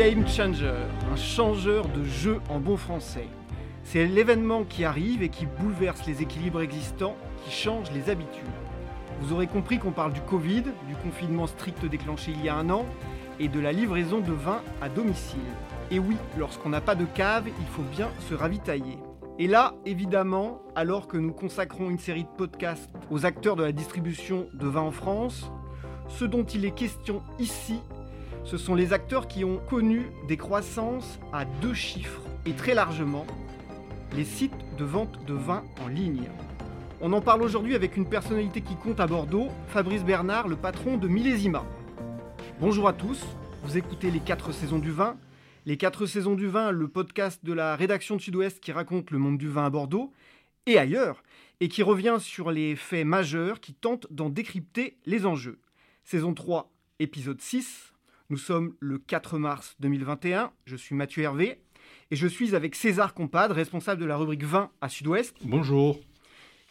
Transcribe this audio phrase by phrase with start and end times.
[0.00, 0.72] game changer,
[1.12, 3.28] un changeur de jeu en bon français.
[3.84, 8.40] C'est l'événement qui arrive et qui bouleverse les équilibres existants, qui change les habitudes.
[9.20, 12.70] Vous aurez compris qu'on parle du Covid, du confinement strict déclenché il y a un
[12.70, 12.86] an,
[13.38, 15.38] et de la livraison de vin à domicile.
[15.90, 18.96] Et oui, lorsqu'on n'a pas de cave, il faut bien se ravitailler.
[19.38, 23.72] Et là, évidemment, alors que nous consacrons une série de podcasts aux acteurs de la
[23.72, 25.52] distribution de vin en France,
[26.08, 27.82] ce dont il est question ici,
[28.44, 33.26] ce sont les acteurs qui ont connu des croissances à deux chiffres et très largement
[34.14, 36.28] les sites de vente de vin en ligne.
[37.00, 40.96] On en parle aujourd'hui avec une personnalité qui compte à Bordeaux, Fabrice Bernard, le patron
[40.96, 41.64] de Millésima.
[42.60, 43.24] Bonjour à tous,
[43.62, 45.16] vous écoutez les 4 saisons du vin.
[45.64, 49.18] Les 4 saisons du vin, le podcast de la rédaction de Sud-Ouest qui raconte le
[49.18, 50.12] monde du vin à Bordeaux
[50.66, 51.22] et ailleurs,
[51.60, 55.58] et qui revient sur les faits majeurs qui tentent d'en décrypter les enjeux.
[56.04, 57.89] Saison 3, épisode 6.
[58.30, 60.52] Nous sommes le 4 mars 2021.
[60.64, 61.60] Je suis Mathieu Hervé
[62.12, 65.34] et je suis avec César Compad, responsable de la rubrique vin à Sud-Ouest.
[65.42, 65.98] Bonjour.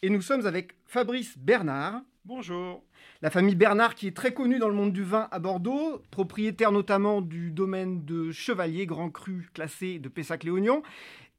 [0.01, 1.99] Et nous sommes avec Fabrice Bernard.
[2.23, 2.81] Bonjour.
[3.21, 6.71] La famille Bernard qui est très connue dans le monde du vin à Bordeaux, propriétaire
[6.71, 10.81] notamment du domaine de Chevalier Grand Cru classé de Pessac-Léognan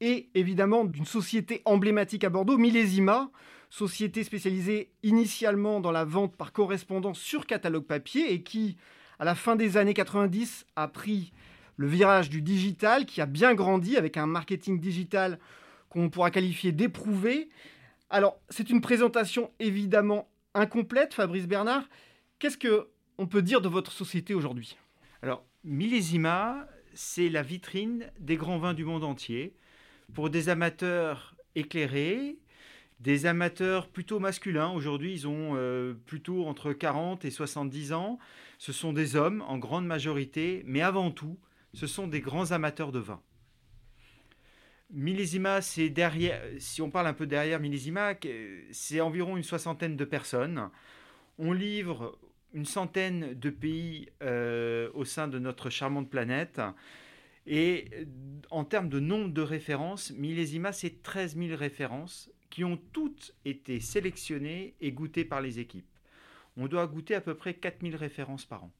[0.01, 3.31] et évidemment d'une société emblématique à Bordeaux, Millésima,
[3.71, 8.77] société spécialisée initialement dans la vente par correspondance sur catalogue papier et qui,
[9.21, 11.31] à la fin des années 90, a pris
[11.77, 15.37] le virage du digital qui a bien grandi avec un marketing digital
[15.89, 17.49] qu'on pourra qualifier d'éprouvé.
[18.09, 21.83] Alors, c'est une présentation évidemment incomplète, Fabrice Bernard.
[22.39, 22.87] Qu'est-ce que
[23.19, 24.75] on peut dire de votre société aujourd'hui?
[25.21, 29.53] Alors, Millésima, c'est la vitrine des grands vins du monde entier
[30.15, 32.39] pour des amateurs éclairés,
[33.01, 34.69] des amateurs plutôt masculins.
[34.69, 38.19] Aujourd'hui, ils ont euh, plutôt entre 40 et 70 ans.
[38.59, 41.39] Ce sont des hommes en grande majorité, mais avant tout,
[41.73, 43.19] ce sont des grands amateurs de vin.
[44.91, 48.13] Millésima, c'est derrière, si on parle un peu derrière Millésima,
[48.71, 50.69] c'est environ une soixantaine de personnes.
[51.39, 52.19] On livre
[52.53, 56.61] une centaine de pays euh, au sein de notre charmante planète.
[57.47, 57.85] Et
[58.51, 63.79] en termes de nombre de références, Millésima, c'est 13 000 références qui ont toutes été
[63.79, 65.89] sélectionnées et goûtées par les équipes.
[66.57, 68.71] On doit goûter à peu près 4 000 références par an.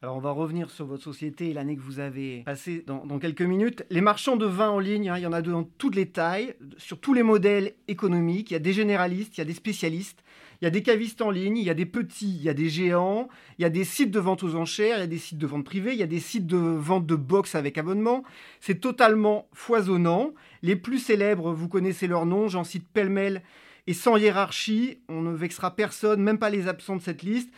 [0.00, 3.42] Alors on va revenir sur votre société et l'année que vous avez passée dans, quelques
[3.42, 3.84] minutes.
[3.90, 6.54] Les marchands de vin en ligne, hein, il y en a dans toutes les tailles,
[6.76, 8.52] sur tous les modèles économiques.
[8.52, 10.22] Il y a des généralistes, il y a des spécialistes,
[10.60, 12.54] il y a des cavistes en ligne, il y a des petits, il y a
[12.54, 13.28] des géants,
[13.58, 15.46] il y a des sites de vente aux enchères, il y a des sites de
[15.48, 18.22] vente privée, il y a des sites de vente de box avec abonnement.
[18.60, 20.32] C'est totalement foisonnant.
[20.62, 23.42] Les plus célèbres, vous connaissez leurs noms, j'en cite pêle-mêle
[23.88, 25.00] et sans hiérarchie.
[25.08, 27.50] On ne vexera personne, même pas les absents de cette liste.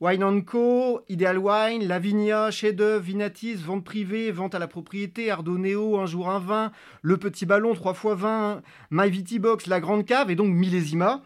[0.00, 6.06] Wine Co, Ideal Wine, Lavinia, Chef-d'œuvre, Vinatis, vente privée, vente à la propriété, Ardoneo, un
[6.06, 6.70] jour un vin,
[7.02, 11.20] Le Petit Ballon, 3 x 20, My Viti Box, La Grande Cave et donc Millésima.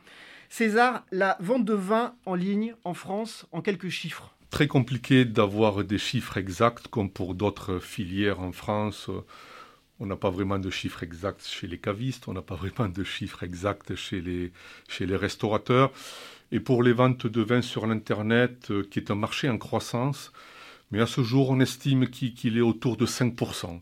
[0.48, 4.34] César, la vente de vin en ligne en France, en quelques chiffres.
[4.48, 9.10] Très compliqué d'avoir des chiffres exacts comme pour d'autres filières en France.
[10.00, 13.04] On n'a pas vraiment de chiffres exacts chez les cavistes, on n'a pas vraiment de
[13.04, 14.50] chiffres exacts chez les,
[14.88, 15.92] chez les restaurateurs
[16.52, 20.32] et pour les ventes de vin sur l'Internet, euh, qui est un marché en croissance.
[20.90, 23.80] Mais à ce jour, on estime qu'il est autour de 5%.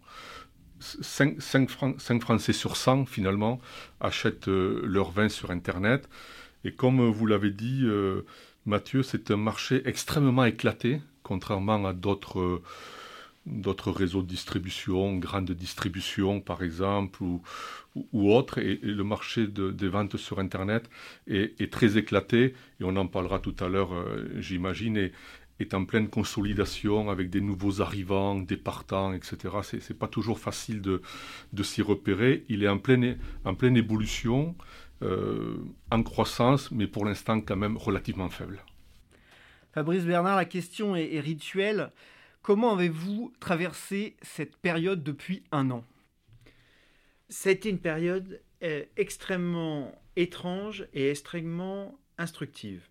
[0.79, 3.61] 5, Français sur 100, finalement,
[3.99, 6.09] achètent euh, leur vin sur Internet.
[6.65, 8.23] Et comme vous l'avez dit, euh,
[8.65, 12.63] Mathieu, c'est un marché extrêmement éclaté, contrairement à d'autres
[13.47, 17.43] d'autres réseaux de distribution, grande distribution par exemple, ou,
[18.33, 18.59] autres.
[18.59, 20.89] Et, le marché des ventes sur Internet
[21.27, 25.13] est, très éclaté, et on en parlera tout à l'heure, euh, j'imagine, et
[25.61, 29.37] est en pleine consolidation avec des nouveaux arrivants, des partants, etc.
[29.63, 31.03] Ce n'est pas toujours facile de,
[31.53, 32.45] de s'y repérer.
[32.49, 34.55] Il est en pleine, en pleine évolution,
[35.03, 35.57] euh,
[35.91, 38.63] en croissance, mais pour l'instant quand même relativement faible.
[39.73, 41.91] Fabrice Bernard, la question est rituelle.
[42.43, 45.85] Comment avez-vous traversé cette période depuis un an?
[47.45, 52.89] Été une période euh, extrêmement étrange et extrêmement instructive.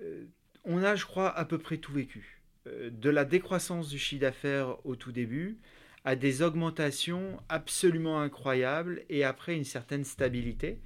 [0.00, 0.24] Euh,
[0.64, 2.42] on a, je crois, à peu près tout vécu.
[2.66, 5.58] Euh, de la décroissance du chiffre d'affaires au tout début
[6.04, 10.78] à des augmentations absolument incroyables et après une certaine stabilité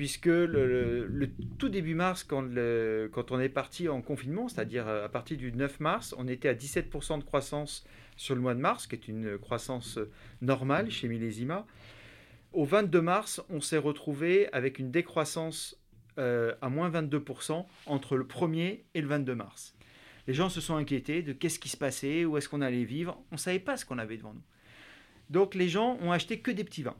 [0.00, 5.52] puisque le, tout début mars, quand, on est parti en confinement, c'est-à-dire à partir du
[5.52, 7.84] 9 mars, on était à 17% de croissance
[8.16, 9.98] sur le mois de mars, qui est une croissance
[10.40, 11.66] normale chez Millésima.
[12.54, 15.78] Au 22 mars, on s'est retrouvé avec une décroissance
[16.16, 19.76] euh, à moins 22% entre le 1er et le 22 mars.
[20.26, 23.22] Les gens se sont inquiétés de qu'est-ce qui se passait, où est-ce qu'on allait vivre.
[23.32, 24.44] On ne savait pas ce qu'on avait devant nous.
[25.28, 26.96] Donc les gens ont acheté que des petits vins,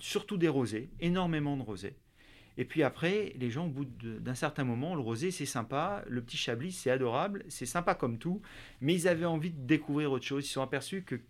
[0.00, 1.94] surtout des rosés, énormément de rosés.
[2.58, 6.22] Et puis après, les gens, au bout d'un certain moment, le rosé, c'est sympa, le
[6.22, 8.42] petit chablis, c'est adorable, c'est sympa comme tout,
[8.80, 10.44] mais ils avaient envie de découvrir autre chose.
[10.44, 11.20] Ils se sont aperçus que,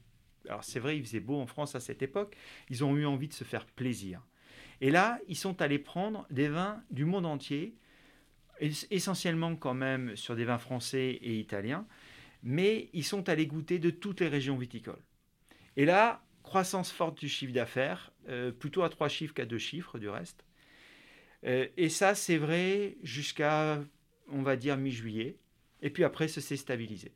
[0.48, 2.36] alors c'est vrai, il faisait beau en France à cette époque,
[2.70, 4.20] ils ont eu envie de se faire plaisir.
[4.80, 7.76] Et là, ils sont allés prendre des vins du monde entier,
[8.90, 11.86] essentiellement quand même sur des vins français et italiens,
[12.42, 15.02] mais ils sont allés goûter de toutes les régions viticoles.
[15.76, 19.98] Et là, croissance forte du chiffre d'affaires, euh, plutôt à trois chiffres qu'à deux chiffres
[19.98, 20.44] du reste.
[21.44, 23.80] Euh, et ça, c'est vrai jusqu'à,
[24.30, 25.36] on va dire, mi-juillet.
[25.80, 27.12] Et puis après, ça s'est stabilisé,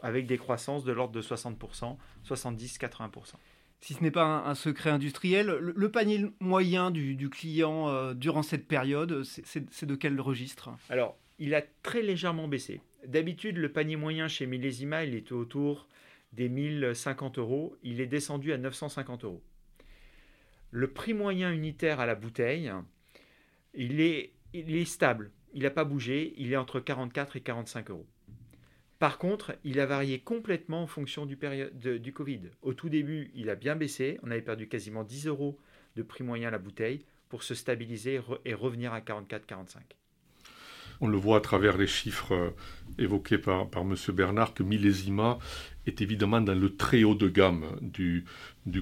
[0.00, 1.96] avec des croissances de l'ordre de 60%,
[2.26, 3.34] 70-80%.
[3.80, 8.66] Si ce n'est pas un, secret industriel, le, panier moyen du, client euh, durant cette
[8.66, 10.70] période, c'est de quel registre?
[10.90, 12.80] Alors, il a très légèrement baissé.
[13.06, 15.86] D'habitude, le panier moyen chez Millésima, il était autour
[16.32, 17.76] des 1050 euros.
[17.84, 19.42] Il est descendu à 950 euros.
[20.72, 22.72] Le prix moyen unitaire à la bouteille,
[23.78, 25.30] il est, stable.
[25.54, 26.34] Il n'a pas bougé.
[26.36, 28.06] Il est entre 44 et 45 euros.
[28.98, 31.72] Par contre, il a varié complètement en fonction du, période,
[32.12, 32.40] Covid.
[32.62, 34.18] Au tout début, il a bien baissé.
[34.24, 35.56] On avait perdu quasiment 10 euros
[35.94, 39.76] de prix moyen à la bouteille pour se stabiliser et revenir à 44-45.
[41.00, 42.50] On le voit à travers les chiffres euh,
[42.98, 43.94] évoqués par, M.
[44.08, 45.38] Bernard que Millésima
[45.86, 48.24] est évidemment dans le très haut de gamme du,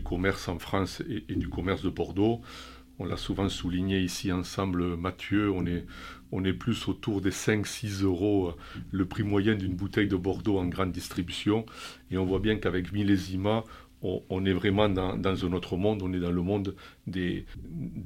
[0.02, 2.40] commerce en France et du commerce de Bordeaux.
[2.98, 5.66] On l'a souvent souligné ici ensemble, Mathieu, on
[6.44, 8.54] est, plus autour des 5-6 euros euh,
[8.90, 11.66] le prix moyen d'une bouteille de Bordeaux en grande distribution.
[12.10, 13.64] Et on voit bien qu'avec Millésima,
[14.02, 16.76] on, est vraiment dans, un autre monde, on est dans le monde
[17.06, 17.44] des,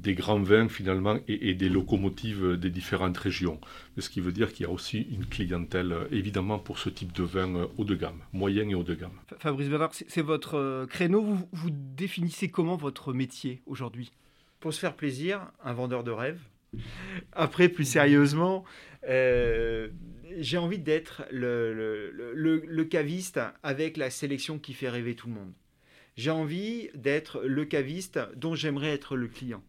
[0.07, 3.59] grands vins finalement et, des locomotives des différentes régions.
[3.97, 7.13] Ce qui veut dire qu'il y a aussi une clientèle euh, évidemment pour ce type
[7.13, 9.11] de vin euh, haut de gamme, moyen et haut de gamme.
[9.39, 14.11] Fabrice Bernard, c'est votre créneau, vous, vous définissez comment votre métier aujourd'hui?
[14.61, 16.39] Pour se faire plaisir, un vendeur de rêve.
[17.33, 18.63] Après, plus sérieusement,
[19.09, 19.89] euh,
[20.37, 25.51] j'ai envie d'être le, caviste avec la sélection qui fait rêver tout le monde.
[26.15, 29.63] J'ai envie d'être le caviste dont j'aimerais être le client.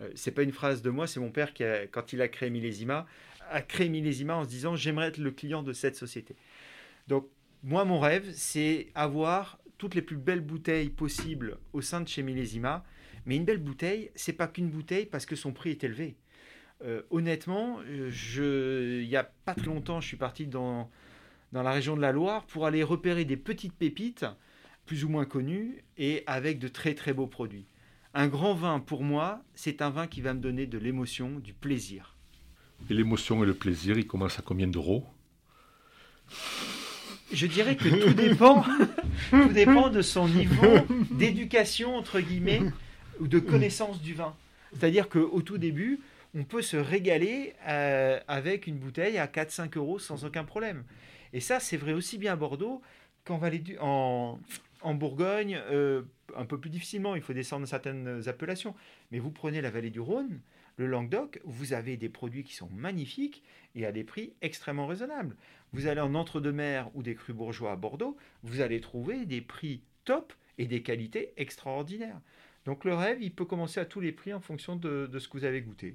[0.00, 2.50] Euh, c'est pas une phrase de moi, c'est mon père qui, quand il a créé
[2.50, 3.06] Millésima,
[3.48, 6.36] a créé Millésima en se disant j'aimerais être le client de cette société.
[7.08, 7.26] Donc
[7.62, 12.22] moi, mon rêve, c'est avoir toutes les plus belles bouteilles possibles au sein de chez
[12.22, 12.84] Millésima
[13.26, 16.16] mais une belle bouteille, c'est pas qu'une bouteille parce que son prix est élevé.
[16.84, 20.90] Euh, honnêtement, je, il n'y a pas très longtemps, je suis parti dans,
[21.52, 24.26] dans la région de la Loire pour aller repérer des petites pépites,
[24.84, 27.66] plus ou moins connues, et avec de très très beaux produits.
[28.14, 31.52] Un grand vin, pour moi, c'est un vin qui va me donner de l'émotion, du
[31.52, 32.16] plaisir.
[32.88, 35.04] Et l'émotion et le plaisir, ils commencent à combien d'euros?
[37.32, 38.64] Je dirais que tout dépend,
[39.30, 40.78] tout dépend de son niveau
[41.10, 42.62] d'éducation, entre guillemets,
[43.20, 44.34] de connaissance du vin.
[44.72, 46.00] C'est-à-dire qu'au tout début,
[46.34, 50.84] on peut se régaler euh, avec une bouteille à 4-5 euros sans aucun problème.
[51.32, 52.82] Et ça, c'est vrai aussi bien à Bordeaux
[53.24, 53.78] qu'en du...
[53.80, 54.38] en,
[54.94, 56.02] Bourgogne, euh,
[56.36, 58.74] un peu plus difficilement, il faut descendre certaines appellations.
[59.10, 60.40] Mais vous prenez la vallée du Rhône,
[60.76, 63.42] le Languedoc, vous avez des produits qui sont magnifiques
[63.74, 65.36] et à des prix extrêmement raisonnables.
[65.72, 69.82] Vous allez en entre-deux-mer ou des crus bourgeois à Bordeaux, vous allez trouver des prix
[70.04, 72.20] top et des qualités extraordinaires.
[72.66, 75.38] Donc le rêve, il peut commencer à tous les prix en fonction de, ce que
[75.38, 75.94] vous avez goûté.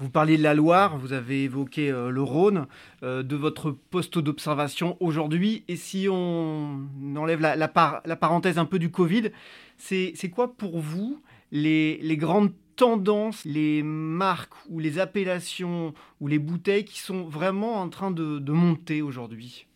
[0.00, 2.66] Vous parliez de la Loire, vous avez évoqué euh, le Rhône,
[3.04, 5.62] euh, de votre poste d'observation aujourd'hui.
[5.68, 9.30] Et si on enlève la, parenthèse un peu du Covid,
[9.78, 11.22] c'est quoi pour vous
[11.52, 17.88] les, grandes tendances, les marques ou les appellations ou les bouteilles qui sont vraiment en
[17.88, 19.68] train de, monter aujourd'hui?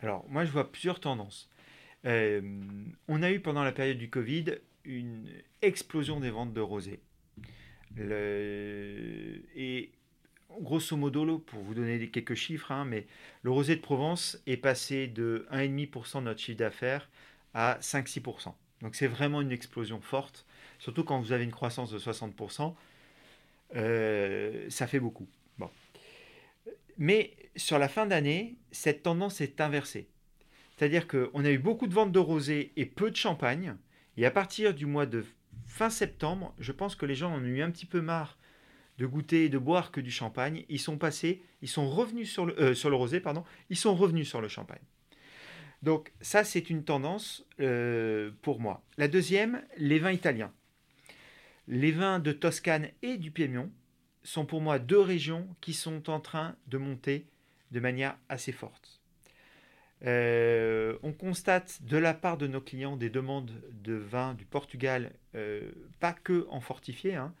[0.00, 1.50] Alors moi je vois plusieurs tendances.
[2.06, 2.40] Euh,
[3.08, 5.28] on a eu pendant la période du Covid une
[5.62, 7.00] explosion des ventes de rosé.
[7.98, 9.90] Et
[10.60, 13.06] grosso modo, pour vous donner quelques chiffres, hein, mais
[13.42, 17.08] le rosé de Provence est passé de 1,5% de notre chiffre d'affaires
[17.54, 18.54] à 5-6%.
[18.82, 20.46] Donc c'est vraiment une explosion forte,
[20.78, 22.74] surtout quand vous avez une croissance de 60%,
[23.74, 25.28] euh, ça fait beaucoup.
[26.98, 30.08] Mais sur la fin d'année, cette tendance est inversée.
[30.76, 33.76] C'est-à-dire qu'on a eu beaucoup de ventes de rosé et peu de champagne,
[34.16, 35.24] et à partir du mois de
[35.68, 38.36] fin septembre, je pense que les gens en ont eu un petit peu marre
[38.98, 40.64] de goûter et de boire que du champagne.
[40.68, 43.94] Ils sont passés, ils sont revenus sur le, euh, sur le rosé, pardon, ils sont
[43.94, 44.82] revenus sur le champagne.
[45.82, 48.82] Donc ça, c'est une tendance euh, pour moi.
[48.96, 50.52] La deuxième, les vins italiens.
[51.68, 53.70] Les vins de Toscane et du Piémont
[54.24, 57.26] sont pour moi deux régions qui sont en train de monter
[57.70, 58.97] de manière assez forte.
[60.02, 65.12] On constate de la part de nos clients des demandes de vin du Portugal,
[66.00, 67.34] pas que en fortifié, hein,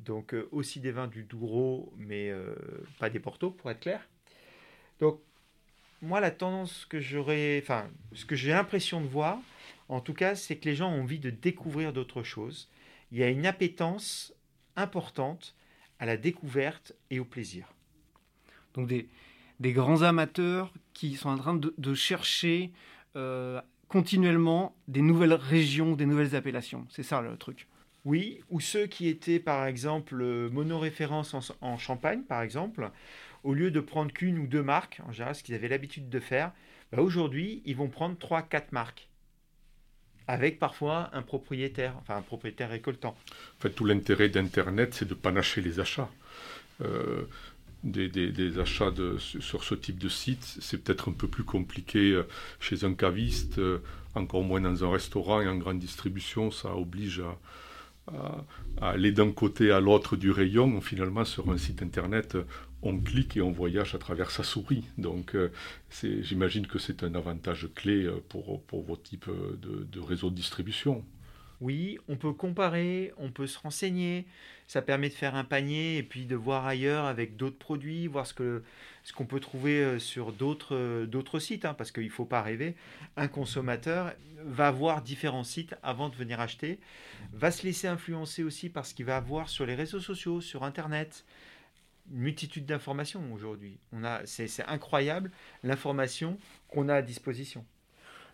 [0.00, 2.32] donc aussi des vins du Douro, mais
[2.98, 4.08] pas des Porto pour être clair.
[4.98, 5.20] Donc
[6.02, 9.38] moi, la tendance que j'aurais, enfin, ce que j'ai l'impression de voir,
[9.88, 12.70] en tout cas, c'est que les gens ont envie de découvrir d'autres choses.
[13.12, 14.32] Il y a une appétence
[14.76, 15.54] importante
[15.98, 17.72] à la découverte et au plaisir.
[18.74, 19.08] Donc des,
[19.60, 22.72] des grands amateurs qui sont en train de, chercher
[23.16, 26.86] euh, continuellement des nouvelles régions, des nouvelles appellations.
[26.90, 27.68] C'est ça le truc.
[28.06, 30.16] Oui, ou ceux qui étaient par exemple
[30.50, 32.90] monoréférences en, en Champagne, par exemple,
[33.44, 36.20] au lieu de prendre qu'une ou deux marques, en général ce qu'ils avaient l'habitude de
[36.20, 36.52] faire,
[36.92, 39.10] bah, aujourd'hui ils vont prendre trois, quatre marques
[40.30, 43.16] avec parfois un propriétaire, enfin un propriétaire récoltant.
[43.58, 46.08] En fait, tout l'intérêt d'Internet, c'est de panacher les achats.
[46.82, 47.24] Euh,
[47.82, 52.24] des, achats sur ce type de site, c'est peut-être un peu plus compliqué euh,
[52.58, 53.78] chez un caviste, euh,
[54.14, 57.22] encore moins dans un restaurant et en grande distribution, ça oblige
[58.08, 58.44] à,
[58.80, 60.80] aller d'un côté à l'autre du rayon.
[60.80, 62.36] Finalement, sur un site internet,
[62.82, 64.84] on clique et on voyage à travers sa souris.
[64.98, 65.50] Donc, euh,
[66.02, 70.36] j'imagine que c'est un avantage clé euh, pour, pour vos types euh, de réseaux de
[70.36, 71.04] distribution.
[71.60, 74.26] Oui, on peut comparer, on peut se renseigner.
[74.66, 78.26] Ça permet de faire un panier et puis de voir ailleurs avec d'autres produits, voir
[78.26, 78.62] ce que
[79.02, 82.76] ce qu'on peut trouver sur d'autres d'autres sites, hein, parce qu'il ne faut pas rêver.
[83.16, 84.14] Un consommateur
[84.44, 86.78] va voir différents sites avant de venir acheter,
[87.32, 90.62] va se laisser influencer aussi par ce qu'il va voir sur les réseaux sociaux, sur
[90.62, 91.24] Internet
[92.10, 93.78] une multitude d'informations aujourd'hui.
[94.24, 95.30] C'est, incroyable
[95.62, 96.38] l'information
[96.68, 97.64] qu'on a à disposition.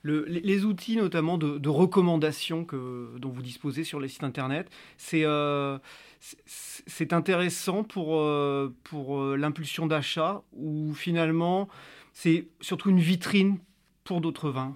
[0.07, 5.79] Les, outils notamment de, recommandation que, dont vous disposez sur les sites internet, c'est, euh,
[6.21, 11.69] c'est intéressant pour, euh, pour euh, l'impulsion d'achat ou finalement
[12.13, 13.59] c'est surtout une vitrine
[14.05, 14.75] pour d'autres vins?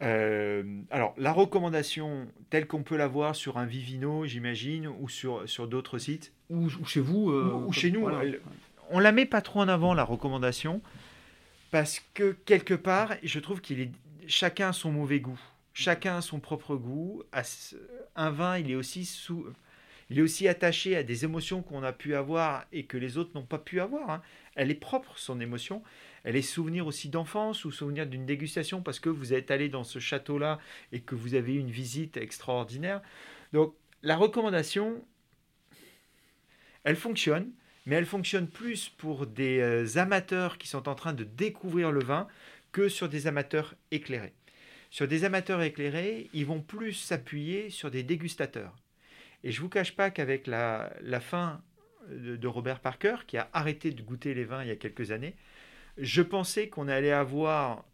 [0.00, 5.66] Alors, la recommandation telle qu'on peut la voir sur un Vivino, j'imagine, ou sur, sur
[5.66, 8.08] d'autres sites, ou, chez vous euh, ou, chez nous.
[8.90, 10.80] on la met pas trop en avant la recommandation
[11.70, 13.90] parce que quelque part, je trouve qu'il est
[14.26, 15.40] chacun a son mauvais goût,
[15.72, 17.22] chacun a son propre goût.
[18.16, 19.04] Un vin, il est aussi
[20.10, 23.32] il est aussi attaché à des émotions qu'on a pu avoir et que les autres
[23.34, 24.08] n'ont pas pu avoir.
[24.10, 24.22] Hein.
[24.54, 25.82] Elle est propre son émotion.
[26.24, 29.84] Elle est souvenir aussi d'enfance ou souvenir d'une dégustation parce que vous êtes allé dans
[29.84, 30.58] ce château-là
[30.92, 33.02] et que vous avez eu une visite extraordinaire.
[33.52, 35.04] Donc la recommandation,
[36.84, 37.50] elle fonctionne,
[37.88, 42.04] mais elle fonctionne plus pour des euh, amateurs qui sont en train de découvrir le
[42.04, 42.28] vin
[42.70, 44.34] que sur des amateurs éclairés.
[44.90, 48.76] Sur des amateurs éclairés, ils vont plus s'appuyer sur des dégustateurs.
[49.42, 50.90] Et je ne vous cache pas qu'avec la,
[51.22, 51.62] fin
[52.10, 55.34] de, Robert Parker, qui a arrêté de goûter les vins il y a quelques années,
[55.96, 57.86] je pensais qu'on allait avoir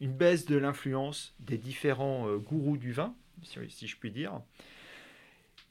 [0.00, 3.12] une baisse de l'influence des différents euh, gourous du vin,
[3.42, 4.40] si je puis dire.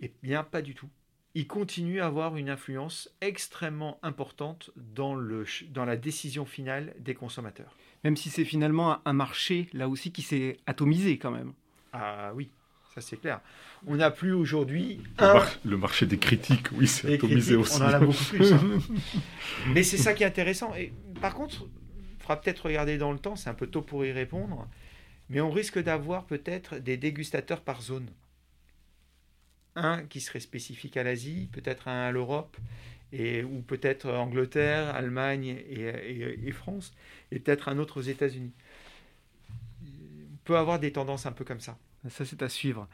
[0.01, 0.89] Et bien, pas du tout
[1.35, 7.13] il continue à avoir une influence extrêmement importante dans, le, dans la décision finale des
[7.13, 7.75] consommateurs.
[8.05, 11.51] Même si c'est finalement un marché, là aussi, qui s'est atomisé quand même.
[11.91, 12.51] Ah oui,
[12.93, 13.41] ça c'est clair.
[13.85, 15.01] On n'a plus aujourd'hui...
[15.65, 17.81] Le, marché des critiques, oui, c'est atomisé aussi.
[17.81, 18.53] On en a beaucoup plus.
[18.53, 18.79] Hein.
[19.73, 20.73] Mais c'est ça qui est intéressant.
[20.75, 24.05] Et par contre, il faudra peut-être regarder dans le temps, c'est un peu tôt pour
[24.05, 24.67] y répondre,
[25.29, 28.07] mais on risque d'avoir peut-être des dégustateurs par zone
[29.75, 32.57] un qui serait spécifique à l'Asie, peut-être un à l'Europe,
[33.11, 36.93] et, ou peut-être Angleterre, Allemagne et, France,
[37.31, 38.51] et peut-être un autre aux États-Unis.
[39.83, 41.77] On peut avoir des tendances un peu comme ça.
[42.09, 42.87] Ça, c'est à suivre.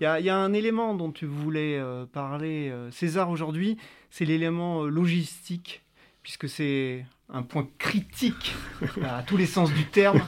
[0.00, 3.78] Il y, a, un élément dont tu voulais euh, parler, euh, César, aujourd'hui,
[4.10, 5.82] c'est l'élément euh, logistique,
[6.22, 8.54] puisque c'est un point critique
[9.02, 10.20] à tous les sens du terme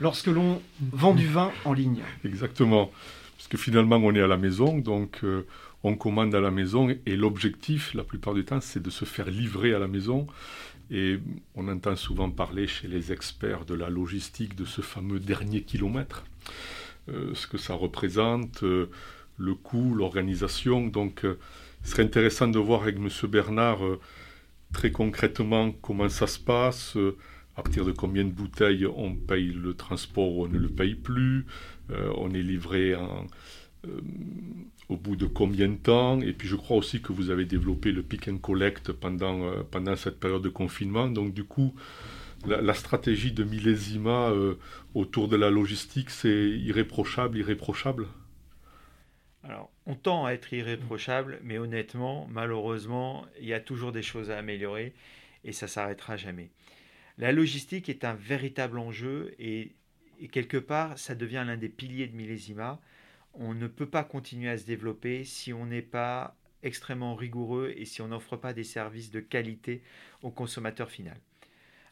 [0.00, 2.02] lorsque l'on vend du vin en ligne.
[2.24, 2.92] Exactement
[3.42, 5.44] parce que finalement on est à la maison, donc euh,
[5.82, 9.28] on commande à la maison, et l'objectif, la plupart du temps, c'est de se faire
[9.28, 10.28] livrer à la maison.
[10.92, 11.18] Et
[11.56, 16.24] on entend souvent parler chez les experts de la logistique de ce fameux dernier kilomètre,
[17.08, 18.88] euh, ce que ça représente, euh,
[19.38, 20.86] le coût, l'organisation.
[20.86, 23.08] Donc, ce serait intéressant de voir avec M.
[23.28, 23.80] Bernard
[24.72, 26.96] très concrètement comment ça se passe,
[27.56, 30.94] à partir de combien de bouteilles on paye le transport ou on ne le paye
[30.94, 31.44] plus,
[32.16, 34.00] on est livré euh,
[34.88, 36.20] au bout de combien de temps?
[36.20, 39.62] Et puis je crois aussi que vous avez développé le pick and collect pendant, euh,
[39.68, 41.08] pendant cette période de confinement.
[41.08, 41.74] Donc du coup,
[42.46, 44.32] la, stratégie de millésima
[44.94, 48.08] autour de la logistique, c'est irréprochable, irréprochable?
[49.44, 54.30] Alors, on tend à être irréprochable, mais honnêtement, malheureusement, il y a toujours des choses
[54.30, 54.92] à améliorer
[55.44, 56.50] et ça s'arrêtera jamais.
[57.18, 59.72] La logistique est un véritable enjeu et,
[60.28, 62.80] quelque part, ça devient l'un des piliers de Millésima.
[63.34, 67.84] On ne peut pas continuer à se développer si on n'est pas extrêmement rigoureux et
[67.84, 69.82] si on n'offre pas des services de qualité
[70.22, 71.18] au consommateur final.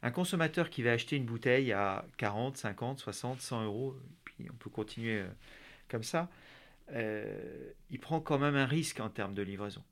[0.02, 4.56] Un consommateur qui va acheter une bouteille à 40, 50, 60, 100 euros, puis on
[4.56, 5.28] peut continuer euh,
[5.88, 6.30] comme ça,
[6.92, 9.82] euh, il prend quand même un risque en termes de livraison.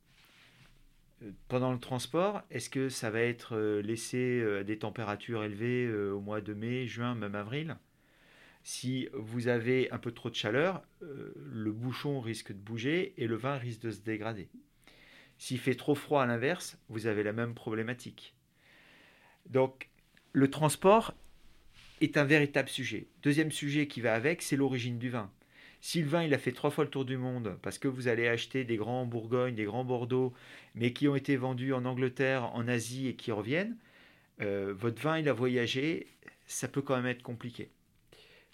[1.23, 6.21] Euh, pendant le transport, est-ce que ça va être laissé à des températures élevées au
[6.21, 7.77] mois de mai, juin, même avril?
[8.63, 13.37] Si vous avez un peu trop de chaleur, le bouchon risque de bouger et le
[13.37, 14.49] vin risque de se dégrader.
[15.39, 18.35] S'il fait trop froid à l'inverse, vous avez la même problématique.
[19.47, 19.89] Donc,
[20.33, 21.15] le transport
[22.01, 23.07] est un véritable sujet.
[23.23, 25.31] Deuxième sujet qui va avec, c'est l'origine du vin.
[25.81, 28.09] Si le vin il a fait trois fois le tour du monde parce que vous
[28.09, 30.35] allez acheter des grands Bourgogne, des grands Bordeaux,
[30.75, 33.77] mais qui ont été vendus en Angleterre, en Asie et qui reviennent,
[34.41, 36.09] euh, votre vin il a voyagé,
[36.47, 37.71] ça peut quand même être compliqué.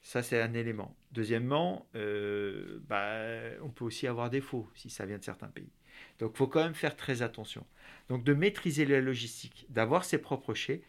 [0.04, 0.94] Ça c'est un élément.
[1.12, 3.18] Deuxièmement, euh, bah,
[3.62, 5.73] on peut aussi avoir des faux si ça vient de certains pays.
[6.18, 7.66] Donc il faut quand même faire très attention.
[8.08, 10.82] Donc de maîtriser la logistique, d'avoir ses propres chais,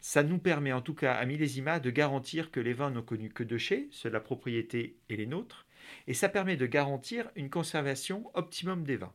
[0.00, 3.28] ça nous permet en tout cas à Millésima de garantir que les vins n'ont connu
[3.28, 5.66] que deux chais, ceux de la propriété et les nôtres,
[6.06, 9.12] et ça permet de garantir une conservation optimum des vins.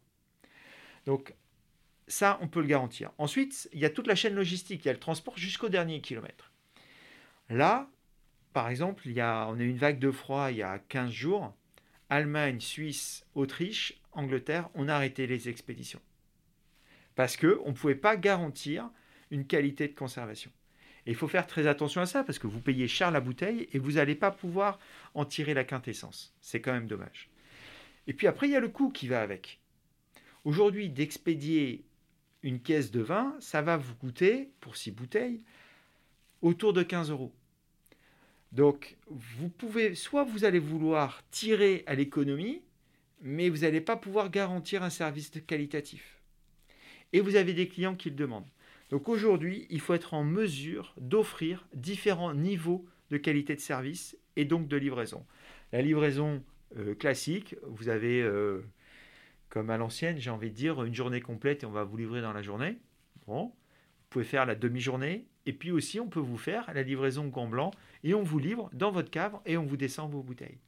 [1.06, 1.34] Donc
[2.08, 3.12] ça, on peut le garantir.
[3.18, 6.00] Ensuite, il y a toute la chaîne logistique, il y a le transport jusqu'au dernier
[6.00, 6.54] kilomètre.
[7.50, 7.90] Là,
[8.58, 10.80] par exemple, il y a, on a eu une vague de froid il y a
[10.80, 11.56] 15 jours.
[12.10, 16.02] Allemagne, Suisse, Autriche, Angleterre, on a arrêté les expéditions.
[17.14, 18.90] Parce qu'on ne pouvait pas garantir
[19.30, 20.50] une qualité de conservation.
[21.06, 23.70] Et il faut faire très attention à ça, parce que vous payez cher la bouteille
[23.74, 24.80] et vous n'allez pas pouvoir
[25.14, 26.36] en tirer la quintessence.
[26.42, 27.30] C'est quand même dommage.
[28.08, 29.60] Et puis après, il y a le coût qui va avec.
[30.46, 31.86] Aujourd'hui, d'expédier
[32.42, 35.44] une caisse de vin, ça va vous coûter, pour six bouteilles,
[36.42, 37.36] autour de 15 euros.
[38.52, 42.62] Donc, vous pouvez, soit vous allez vouloir tirer à l'économie,
[43.22, 46.22] mais vous n'allez pas pouvoir garantir un service qualitatif.
[47.14, 48.50] Et vous avez des clients qui le demandent.
[48.90, 54.46] Donc aujourd'hui, il faut être en mesure d'offrir différents niveaux de qualité de service et
[54.46, 55.26] donc de livraison.
[55.72, 56.44] La livraison
[56.78, 58.62] euh, classique, vous avez, euh,
[59.50, 62.22] comme à l'ancienne, j'ai envie de dire, une journée complète et on va vous livrer
[62.22, 62.78] dans la journée.
[63.26, 63.54] Bon, vous
[64.10, 67.72] pouvez faire la demi-journée et puis aussi on peut vous faire la livraison gant blanc
[68.04, 70.60] et on vous livre dans votre cave et on vous descend vos bouteilles.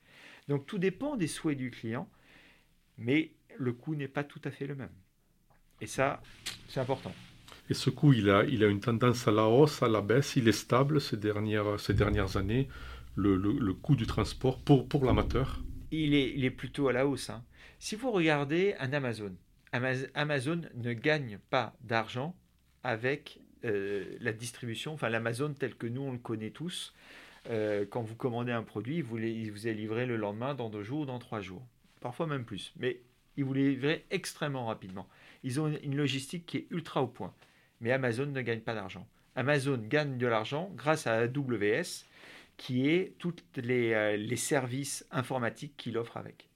[0.47, 2.09] Donc tout dépend des souhaits du client
[2.97, 4.89] mais le coût n'est pas tout à fait le même.
[5.81, 6.21] Et ça,
[6.67, 7.13] c'est important.
[7.69, 10.35] Et ce coût, il a, il a une tendance à la hausse, à la baisse,
[10.35, 12.67] il est stable ces dernières, ces dernières années,
[13.15, 15.61] le, le, coût du transport pour, pour l'amateur?
[15.91, 17.29] Il est, il est plutôt à la hausse.
[17.29, 17.43] Hein.
[17.77, 19.35] Si vous regardez un Amazon,
[19.71, 22.35] Amazon ne gagne pas d'argent
[22.83, 26.93] avec euh, la distribution, enfin l'Amazon tel que nous on le connaît tous.
[27.49, 29.03] Euh, quand vous commandez un produit, il
[29.51, 31.63] vous est livré le lendemain, dans deux jours, ou dans trois jours
[31.99, 32.73] parfois même plus.
[32.77, 32.99] Mais
[33.37, 35.07] ils vous livrer extrêmement rapidement.
[35.43, 37.33] Ils ont une logistique qui est ultra au point.
[37.81, 39.07] Mais Amazon ne gagne pas d'argent.
[39.35, 42.05] Amazon gagne de l'argent grâce à AWS,
[42.57, 46.49] qui est tous les, euh, les, services informatiques qu'il offre avec.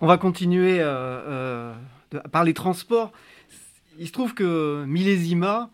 [0.00, 1.74] On va continuer euh,
[2.14, 3.12] euh, par les transports.
[4.00, 5.72] Il se trouve que Millésima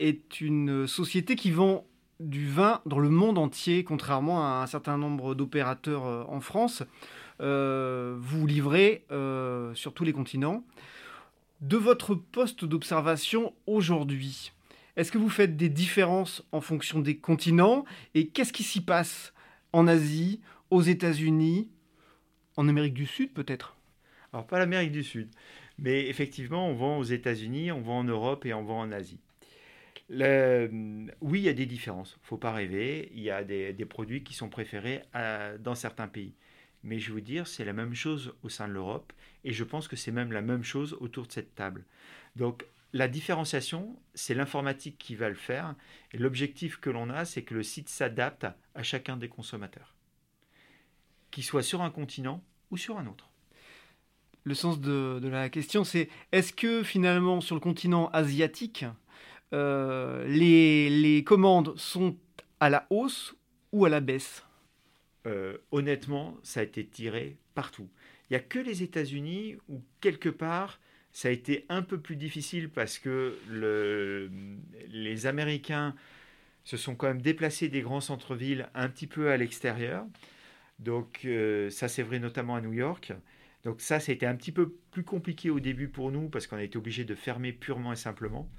[0.00, 1.86] est une société qui vend
[2.18, 6.82] du vin dans le monde entier, contrairement à un certain nombre d'opérateurs euh, en France.
[7.40, 10.64] Euh, vous livrez euh, sur tous les continents.
[11.60, 14.50] De votre poste d'observation aujourd'hui,
[14.96, 17.84] est-ce que vous faites des différences en fonction des continents?
[18.16, 19.32] Et qu'est-ce qui s'y passe
[19.72, 21.70] en Asie, aux États-Unis,
[22.56, 23.76] en Amérique du Sud peut-être?
[24.32, 25.28] Alors pas l'Amérique du Sud,
[25.82, 29.18] mais effectivement on vend aux États-Unis, on vend en Europe et on vend en Asie.
[30.10, 32.14] Oui, il y a des différences.
[32.16, 33.10] Il ne faut pas rêver.
[33.14, 35.02] Il y a des, produits qui sont préférés
[35.60, 36.34] dans certains pays.
[36.84, 39.12] Mais je veux dire, c'est la même chose au sein de l'Europe.
[39.44, 41.84] Et je pense que c'est même la même chose autour de cette table.
[42.36, 45.74] Donc, la différenciation, c'est l'informatique qui va le faire.
[46.12, 49.94] Et l'objectif que l'on a, c'est que le site s'adapte à chacun des consommateurs.
[51.30, 53.31] Qu'il soit sur un continent ou sur un autre.
[54.44, 58.84] Le sens de la question, c'est est-ce que finalement, sur le continent asiatique,
[59.52, 62.16] euh, les, commandes sont
[62.60, 63.34] à la hausse
[63.72, 64.44] ou à la baisse?
[65.26, 67.88] Euh, Honnêtement, ça a été tiré partout.
[68.28, 70.80] Il n'y a que les États-Unis où quelque part
[71.14, 73.36] ça a été un peu plus difficile parce que
[74.88, 75.94] les Américains
[76.64, 80.06] se sont quand même déplacés des grands centres-villes un petit peu à l'extérieur.
[80.78, 83.12] Donc euh, ça c'est vrai notamment à New York.
[83.64, 86.46] Donc ça, ça a été un petit peu plus compliqué au début pour nous parce
[86.46, 88.50] qu'on a été obligé de fermer purement et simplement.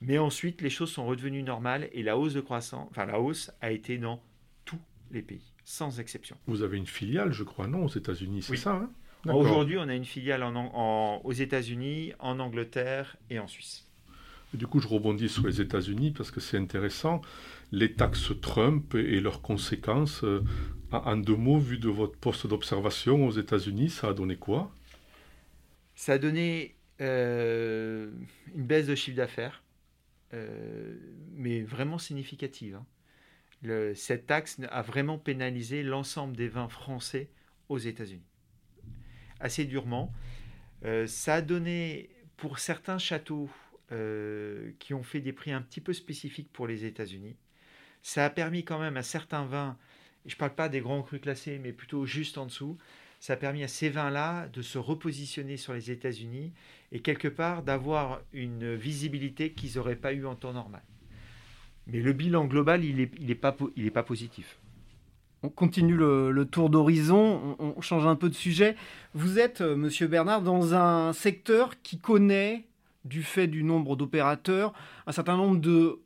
[0.00, 3.52] Mais ensuite, les choses sont redevenues normales et la hausse de croissance, enfin la hausse
[3.60, 4.20] a été dans
[4.64, 4.80] tous
[5.12, 6.36] les pays, sans exception.
[6.46, 8.90] Vous avez une filiale, je crois, non, aux États-Unis, c'est ça hein?
[9.32, 13.88] Aujourd'hui, on a une filiale aux États-Unis, en Angleterre et en Suisse.
[14.54, 17.22] Du coup, je rebondis sur les États-Unis parce que c'est intéressant.
[17.70, 20.44] Les taxes Trump et leurs conséquences, euh,
[20.90, 24.70] en deux mots, vu de votre poste d'observation aux États-Unis, ça a donné quoi?
[25.94, 28.10] Ça a donné euh,
[28.54, 29.62] une baisse de chiffre d'affaires,
[30.34, 30.96] euh,
[31.34, 32.76] mais vraiment significative.
[32.76, 33.92] Hein.
[33.94, 37.30] cette taxe a vraiment pénalisé l'ensemble des vins français
[37.70, 38.26] aux États-Unis
[39.40, 40.12] assez durement.
[41.06, 43.50] Ça a donné pour certains châteaux
[43.92, 47.36] euh, qui ont fait des prix un petit peu spécifiques pour les États-Unis.
[48.02, 49.76] Ça a permis quand même à certains vins,
[50.26, 52.78] je ne parle pas des grands crus classés, mais plutôt juste en dessous,
[53.20, 56.52] ça a permis à ces vins-là de se repositionner sur les États-Unis
[56.90, 60.82] et quelque part d'avoir une visibilité qu'ils n'auraient pas eu en temps normal.
[61.86, 63.34] Mais le bilan global, il n'est est
[63.90, 64.58] pas, positif
[65.44, 68.76] on continue le, tour d'horizon, on, change un peu de sujet.
[69.12, 72.64] Vous êtes, euh, Monsieur Bernard, dans un secteur qui connaît,
[73.04, 74.72] du fait du nombre d'opérateurs,
[75.06, 76.00] un certain nombre de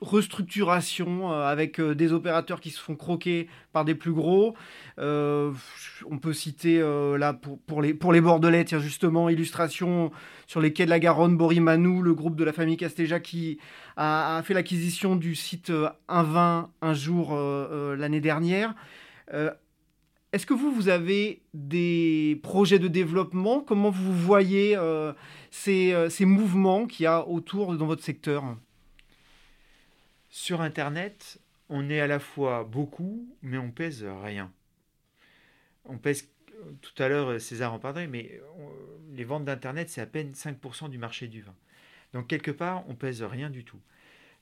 [0.00, 4.54] restructuration euh, avec euh, des opérateurs qui se font croquer par des plus gros.
[4.98, 5.52] Euh,
[6.06, 7.34] on peut citer là
[7.66, 10.10] pour, les, Bordelais, justement, illustration
[10.46, 13.58] sur les quais de la Garonne, Borimanou, le groupe de la famille Castéja qui
[13.96, 15.72] a, fait l'acquisition du site
[16.08, 17.36] Un Vin un jour
[17.96, 18.74] l'année dernière.
[20.32, 23.60] Est-ce que vous, vous avez des projets de développement?
[23.60, 24.78] Comment vous voyez
[25.50, 28.44] ces, ces mouvements qu'il y a autour dans votre secteur?
[30.28, 34.52] Sur Internet, on est à la fois beaucoup, mais on pèse rien.
[35.86, 36.30] On pèse,
[36.82, 38.40] tout à l'heure César en parlait, mais
[39.12, 41.54] les ventes d'Internet, c'est à peine 5% du marché du vin.
[42.12, 43.80] Donc quelque part, on pèse rien du tout.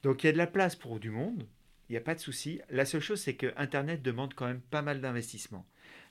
[0.03, 1.47] Donc il y a de la place pour du monde,
[1.89, 2.61] il n'y a pas de souci.
[2.69, 5.67] La seule chose, c'est que Internet demande quand même pas mal d'investissement.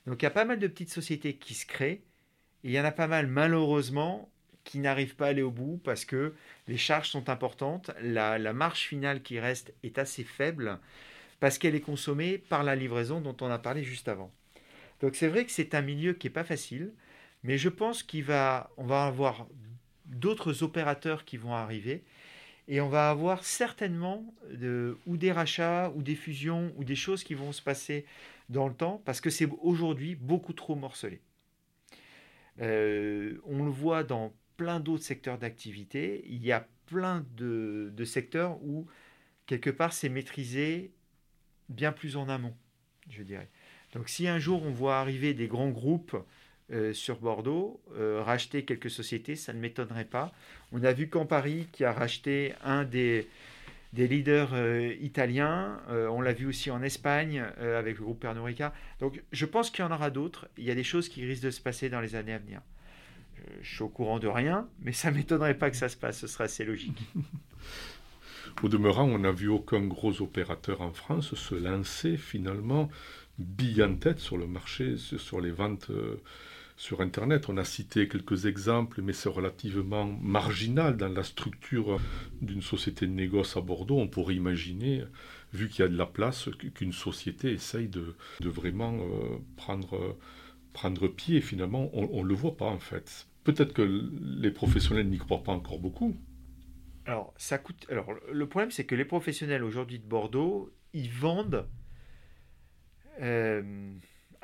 [0.06, 2.02] Donc il y a pas mal de petites sociétés qui se créent,
[2.64, 4.30] et il y en a pas mal malheureusement
[4.66, 6.34] qui n'arrivent pas à aller au bout parce que
[6.66, 10.78] les charges sont importantes, la, marge finale qui reste est assez faible
[11.38, 14.32] parce qu'elle est consommée par la livraison dont on a parlé juste avant.
[15.00, 16.92] Donc c'est vrai que c'est un milieu qui n'est pas facile,
[17.44, 19.46] mais je pense qu'on va, va avoir
[20.06, 22.02] d'autres opérateurs qui vont arriver
[22.68, 24.24] et on va avoir certainement
[25.06, 28.04] ou des rachats ou des fusions ou des choses qui vont se passer
[28.48, 31.20] dans le temps parce que c'est aujourd'hui beaucoup trop morcelé.
[32.60, 36.24] Euh, on le voit dans plein d'autres secteurs d'activité.
[36.28, 38.86] Il y a plein de, secteurs où,
[39.46, 40.92] quelque part, c'est maîtrisé
[41.68, 42.54] bien plus en amont,
[43.10, 43.48] je dirais.
[43.92, 46.16] Donc si un jour on voit arriver des grands groupes
[46.70, 50.32] euh, sur Bordeaux, euh, racheter quelques sociétés, ça ne m'étonnerait pas.
[50.72, 53.28] On a vu Paris, qui a racheté un des,
[53.96, 58.72] des leaders euh, italiens, on l'a vu aussi en Espagne avec le groupe Pernod Ricard.
[59.00, 60.48] Donc je pense qu'il y en aura d'autres.
[60.56, 62.60] Il y a des choses qui risquent de se passer dans les années à venir
[63.62, 66.26] je suis au courant de rien, mais ça m'étonnerait pas que ça se passe, ce
[66.26, 67.02] serait assez logique.
[68.62, 72.88] Au demeurant, on n'a vu aucun gros opérateur en France se lancer finalement
[73.38, 76.22] bille en tête sur le marché, sur les ventes euh,
[76.76, 77.48] sur Internet.
[77.48, 81.98] On a cité quelques exemples, mais c'est relativement marginal dans la structure
[82.40, 83.98] d'une société de négoce à Bordeaux.
[83.98, 85.04] On pourrait imaginer,
[85.52, 90.16] vu qu'il y a de la place, qu'une société essaye de, vraiment euh, prendre,
[90.72, 91.40] prendre pied.
[91.40, 93.26] finalement, on ne le voit pas en fait.
[93.44, 96.16] Peut-être que les professionnels n'y croient pas encore beaucoup.
[97.06, 97.86] Alors, ça coûte.
[97.88, 101.68] Alors, le problème, c'est que les professionnels aujourd'hui de Bordeaux, ils vendent
[103.20, 103.94] euh,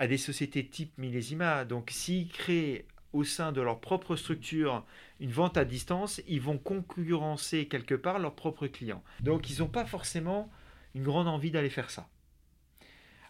[0.02, 1.64] à des sociétés type Millésima.
[1.64, 4.84] Donc, s'ils créent au sein de leur propre structure
[5.20, 9.04] une vente à distance, ils vont concurrencer quelque part leurs propres clients.
[9.20, 10.50] Donc, ils n'ont pas forcément
[10.96, 12.08] une grande envie d'aller faire ça.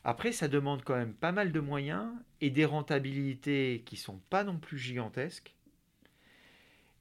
[0.03, 4.43] Après, ça demande quand même pas mal de moyens et des rentabilités qui sont pas
[4.43, 5.55] non plus gigantesques.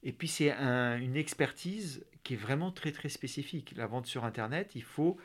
[0.04, 3.74] Et puis c'est une expertise qui est vraiment très très spécifique.
[3.78, 5.16] La vente sur Internet, il faut,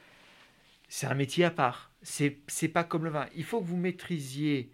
[0.89, 1.93] c'est un métier à part.
[2.03, 3.27] C'est c'est pas comme le vin.
[3.35, 4.71] Il faut que vous maîtrisiez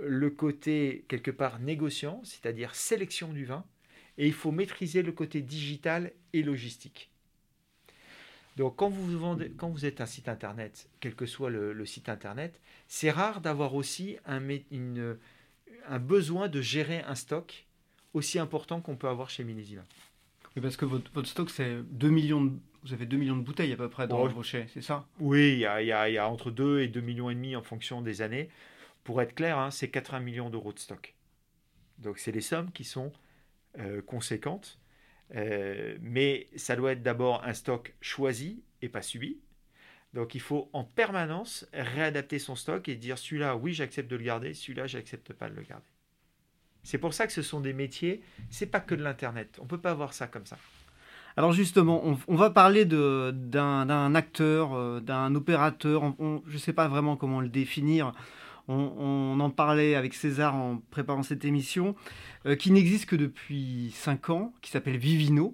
[0.00, 3.64] le côté quelque part négociant, c'est-à-dire sélection du vin,
[4.18, 7.10] et il faut maîtriser le côté digital et logistique.
[8.56, 12.08] Donc quand vous, vendez, quand vous êtes un site internet, quel que soit le, site
[12.08, 14.40] internet, c'est rare d'avoir aussi un,
[15.98, 17.66] besoin de gérer un stock
[18.12, 19.82] aussi important qu'on peut avoir chez Minésima.
[20.60, 22.52] parce que votre, votre stock, c'est 2 millions de,
[22.84, 25.06] vous avez 2 millions de bouteilles à peu près dans vos chais, c'est ça?
[25.18, 27.56] Oui, il y a, y, a, y a, entre 2 et 2 millions et demi
[27.56, 28.50] en fonction des années.
[29.04, 31.14] Pour être clair, hein, c'est 80 millions d'euros de stock.
[31.98, 33.12] Donc c'est des sommes qui sont
[33.78, 34.78] euh, conséquentes.
[35.32, 39.38] mais ça doit être d'abord un stock choisi et pas subi.
[40.12, 44.22] Donc il faut en permanence réadapter son stock et dire celui-là, oui, j'accepte de le
[44.22, 45.86] garder, celui-là, j'accepte pas de le garder.
[46.84, 49.58] C'est pour ça que ce sont des métiers, c'est pas que de l'internet.
[49.60, 50.58] On peut pas voir ça comme ça.
[51.36, 56.14] Alors justement, on, va parler d'un acteur, euh, d'un opérateur,
[56.46, 58.12] je ne sais pas vraiment comment le définir.
[58.68, 61.96] On, en parlait avec César en préparant cette émission,
[62.46, 65.52] euh, qui n'existe que depuis 5 ans, qui s'appelle Vivino.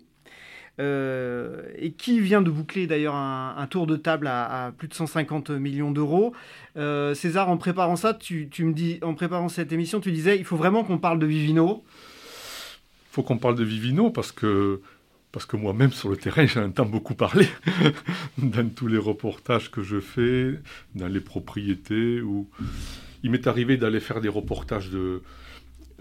[0.79, 5.51] Euh, et qui vient de boucler d'ailleurs un, tour de table à, plus de 150
[5.51, 6.35] millions d'euros.
[6.77, 10.45] César, en préparant ça, tu, tu, me dis, en préparant cette émission, tu disais, il
[10.45, 11.85] faut vraiment qu'on parle de Vivino.
[13.11, 14.81] Il faut qu'on parle de Vivino parce que
[15.33, 17.49] parce que moi-même sur le terrain, j'entends beaucoup parler
[18.39, 20.55] dans tous les reportages que je fais,
[20.95, 22.21] dans les propriétés.
[22.21, 22.49] Où...
[23.23, 24.91] Il m'est arrivé d'aller faire des reportages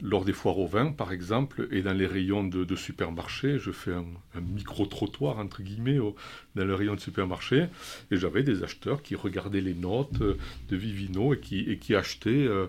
[0.01, 3.59] lors des foires au vin, par exemple, et dans les rayons de, supermarché.
[3.59, 4.05] Je fais un,
[4.41, 5.97] micro-trottoir, entre guillemets,
[6.55, 7.67] dans le rayon de supermarché.
[8.11, 12.29] Et j'avais des acheteurs qui regardaient les notes de Vivino et qui, et qui achetaient
[12.29, 12.67] euh,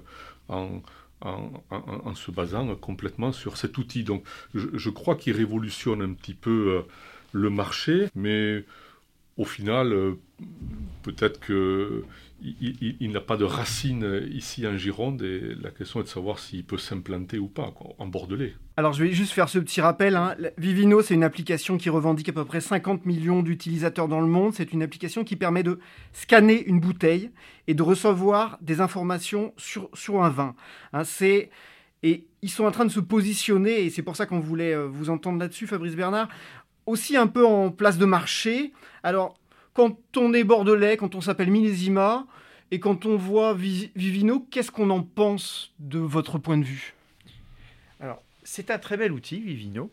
[0.48, 0.82] en
[1.20, 4.04] en, se basant complètement sur cet outil.
[4.04, 6.82] Donc je, crois qu'il révolutionne un petit peu euh,
[7.32, 8.64] le marché, mais
[9.36, 10.14] au final, euh,
[11.02, 12.04] peut-être que
[12.42, 16.64] il, n'a pas de racines ici en Gironde et la question est de savoir s'il
[16.64, 18.54] peut s'implanter ou pas en Bordelais.
[18.76, 20.16] Alors je vais juste faire ce petit rappel.
[20.16, 20.36] Hein.
[20.56, 24.54] Vivino, c'est une application qui revendique à peu près 50 millions d'utilisateurs dans le monde.
[24.54, 25.78] C'est une application qui permet de
[26.12, 27.30] scanner une bouteille
[27.66, 30.54] et de recevoir des informations sur, sur un vin.
[30.92, 31.04] Hein.
[31.04, 31.50] c'est
[32.02, 34.86] et ils sont en train de se positionner, et c'est pour ça qu'on voulait euh,
[34.86, 36.28] vous entendre là-dessus, Fabrice Bernard,
[36.86, 38.72] aussi un peu en place de marché.
[39.02, 39.38] Alors,
[39.74, 42.26] quand on est bordelais, quand on s'appelle Millésima,
[42.70, 46.94] et quand on voit Vivino, qu'est-ce qu'on en pense de votre point de vue?
[47.98, 49.90] Alors, c'est un très bel outil, Vivino,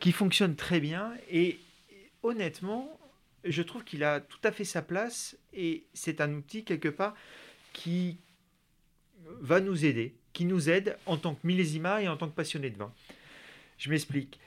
[0.00, 1.58] qui fonctionne très bien, et
[2.22, 2.98] honnêtement,
[3.44, 7.14] je trouve qu'il a tout à fait sa place, et c'est un outil quelque part
[7.72, 8.18] qui
[9.40, 12.70] va nous aider, qui nous aide en tant que millésima et en tant que passionné
[12.70, 12.92] de vin.
[13.78, 14.38] Je m'explique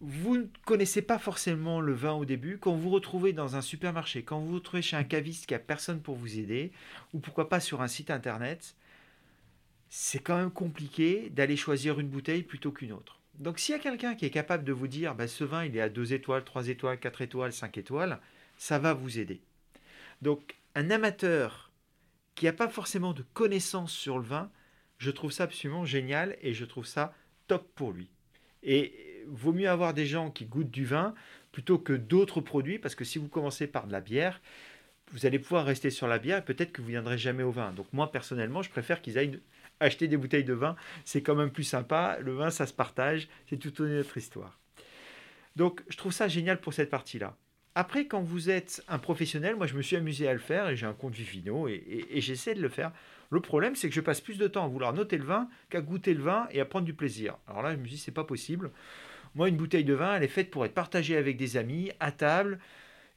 [0.00, 4.22] vous ne connaissez pas forcément le vin au début, quand vous retrouvez dans un supermarché,
[4.22, 6.72] quand vous vous retrouvez chez un caviste qui a personne pour vous aider,
[7.14, 8.76] ou pourquoi pas sur un site internet,
[9.88, 13.20] c'est quand même compliqué d'aller choisir une bouteille plutôt qu'une autre.
[13.38, 15.76] Donc s'il y a quelqu'un qui est capable de vous dire bah, ce vin il
[15.76, 18.20] est à 2 étoiles, 3 étoiles, 4 étoiles, 5 étoiles,
[18.56, 19.40] ça va vous aider.
[20.22, 21.70] Donc un amateur
[22.34, 24.50] qui n'a pas forcément de connaissances sur le vin,
[24.98, 27.14] je trouve ça absolument génial et je trouve ça
[27.46, 28.08] top pour lui.
[28.62, 31.14] Et vaut mieux avoir des gens qui goûtent du vin
[31.52, 34.40] plutôt que d'autres produits, parce que si vous commencez par de la bière,
[35.12, 37.50] vous allez pouvoir rester sur la bière et peut-être que vous ne viendrez jamais au
[37.50, 37.72] vin.
[37.72, 39.40] Donc moi, personnellement, je préfère qu'ils aillent
[39.80, 40.76] acheter des bouteilles de vin.
[41.04, 42.18] C'est quand même plus sympa.
[42.20, 43.28] Le vin, ça se partage.
[43.48, 44.58] C'est toute une autre histoire.
[45.54, 47.36] Donc je trouve ça génial pour cette partie-là.
[47.74, 50.76] Après, quand vous êtes un professionnel, moi je me suis amusé à le faire et
[50.76, 52.90] j'ai un compte Vivino et, et j'essaie de le faire.
[53.30, 55.80] Le problème, c'est que je passe plus de temps à vouloir noter le vin qu'à
[55.80, 57.36] goûter le vin et à prendre du plaisir.
[57.46, 58.70] Alors là, je me dis, c'est pas possible.
[59.36, 62.10] Moi, une bouteille de vin, elle est faite pour être partagée avec des amis, à
[62.10, 62.58] table,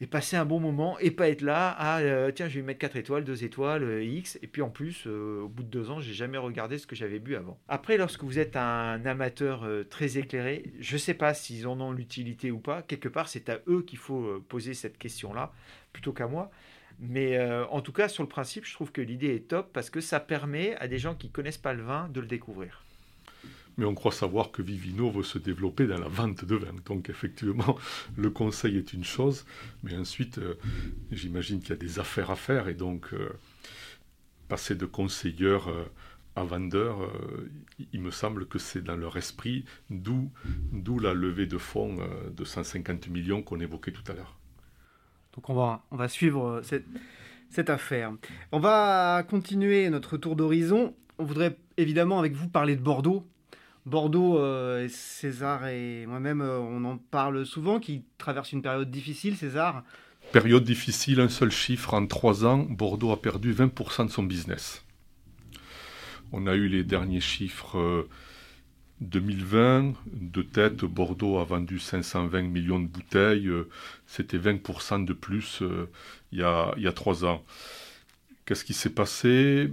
[0.01, 2.01] et passer un bon moment, et pas être là, ah
[2.35, 5.43] tiens, je vais mettre 4 étoiles, 2 étoiles, euh, X, et puis en plus, euh,
[5.43, 7.57] au bout de 2 ans, j'ai jamais regardé ce que j'avais bu avant.
[7.69, 11.93] Après, lorsque vous êtes un amateur très éclairé, je ne sais pas s'ils en ont
[11.93, 15.53] l'utilité ou pas, quelque part, c'est à eux qu'il faut poser cette question-là,
[15.93, 16.51] plutôt qu'à moi.
[16.99, 20.01] Mais en tout cas, sur le principe, je trouve que l'idée est top parce que
[20.01, 22.83] ça permet à des gens qui connaissent pas le vin de le découvrir
[23.79, 26.73] mais on croit savoir que Vivino veut se développer dans la vente de vin.
[26.85, 27.77] Donc effectivement,
[28.17, 29.45] le conseil est une chose,
[29.83, 30.55] mais ensuite, euh,
[31.11, 33.29] j'imagine qu'il y a des affaires à faire, et donc euh,
[34.49, 35.85] passer de conseilleur euh,
[36.35, 37.11] à vendeur,
[37.91, 40.29] il me semble que c'est dans leur esprit, d'où,
[41.01, 41.97] la levée de fonds
[42.31, 44.37] de 150 millions qu'on évoquait tout à l'heure.
[45.33, 46.85] Donc on va, on va suivre cette,
[47.49, 48.13] cette affaire.
[48.53, 50.95] On va continuer notre tour d'horizon.
[51.17, 53.25] On voudrait évidemment avec vous parler de Bordeaux,
[53.85, 59.35] Bordeaux, euh, César et moi-même, euh, on en parle souvent, qui traverse une période difficile,
[59.35, 59.83] César.
[60.31, 64.83] Période difficile, un seul chiffre, en trois ans, Bordeaux a perdu 20% de son business.
[66.31, 68.07] On a eu les derniers chiffres
[69.01, 73.49] 2020, euh, de tête, Bordeaux a vendu 520 millions de bouteilles,
[74.05, 75.63] c'était 20% de plus
[76.31, 77.43] il, y a, il y a trois ans.
[78.45, 79.71] Qu'est-ce qui s'est passé?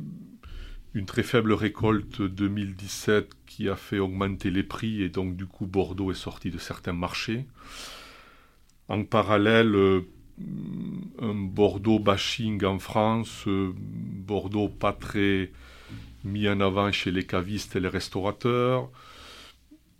[0.97, 5.67] Une très faible récolte 2017 qui a fait augmenter les prix et donc du coup
[5.67, 7.45] Bordeaux est sorti de certains marchés.
[8.89, 10.01] En parallèle, euh,
[11.21, 15.51] un Bordeaux bashing en France, euh, Bordeaux pas très
[16.25, 18.89] mis en avant chez les cavistes et les restaurateurs,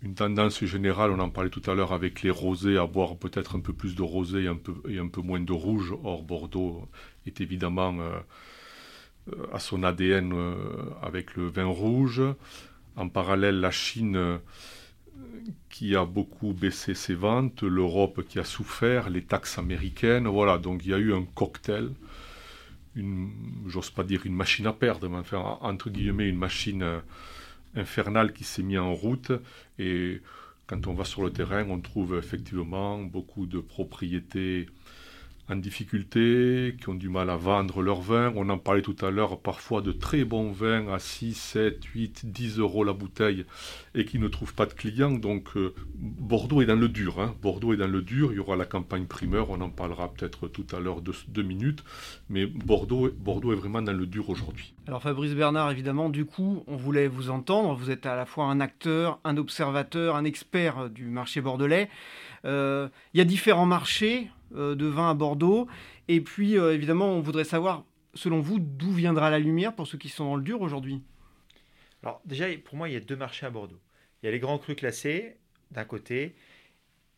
[0.01, 3.55] une tendance générale, on en parlait tout à l'heure avec les rosés, à boire peut-être
[3.55, 5.95] un peu plus de rosé et un peu, et un peu moins de rouge.
[6.05, 6.89] Or, Bordeaux
[7.27, 7.95] est évidemment
[9.53, 10.33] à son ADN
[11.03, 12.23] avec le vin rouge.
[12.97, 14.41] En parallèle, la Chine
[15.69, 20.83] qui a beaucoup baissé ses ventes, l'Europe qui a souffert, les taxes américaines, voilà, donc
[20.85, 21.91] il y a eu un cocktail,
[23.67, 27.01] j'ose pas dire une machine à perdre, mais enfin, entre guillemets, une machine euh,
[27.75, 29.33] infernale qui s'est mise en route,
[29.79, 30.23] et
[30.67, 34.67] quand on va sur le terrain, on trouve effectivement beaucoup de propriétés
[35.49, 38.33] en difficulté, qui ont du mal à vendre leur vin.
[38.35, 42.27] On en parlait tout à l'heure, parfois de très bons vins à 6, 7, 8,
[42.27, 43.45] 10 euros la bouteille
[43.95, 45.13] et qui ne trouvent pas de clients.
[45.13, 47.21] Donc euh, Bordeaux est dans le dur.
[47.21, 47.35] Hein.
[47.43, 48.33] Bordeaux est dans le dur.
[48.33, 51.43] Il y aura la campagne primeur, on en parlera peut-être tout à l'heure de deux
[51.43, 51.85] minutes.
[52.29, 54.75] Mais Bordeaux, Bordeaux est vraiment dans le dur aujourd'hui.
[54.89, 57.75] Alors Fabrice Bernard, évidemment, du coup, on voulait vous entendre.
[57.75, 61.89] Vous êtes à la fois un acteur, un observateur, un expert du marché bordelais.
[62.45, 65.69] Euh, il y a différents marchés de vin à Bordeaux.
[66.09, 69.99] Et puis, euh, évidemment, on voudrait savoir, selon vous, d'où viendra la lumière pour ceux
[69.99, 71.03] qui sont dans le dur aujourd'hui?
[72.03, 73.81] Alors, déjà, pour moi, il y a deux marchés à Bordeaux.
[74.23, 75.37] Il y a les grands crus classés,
[75.71, 76.35] d'un côté,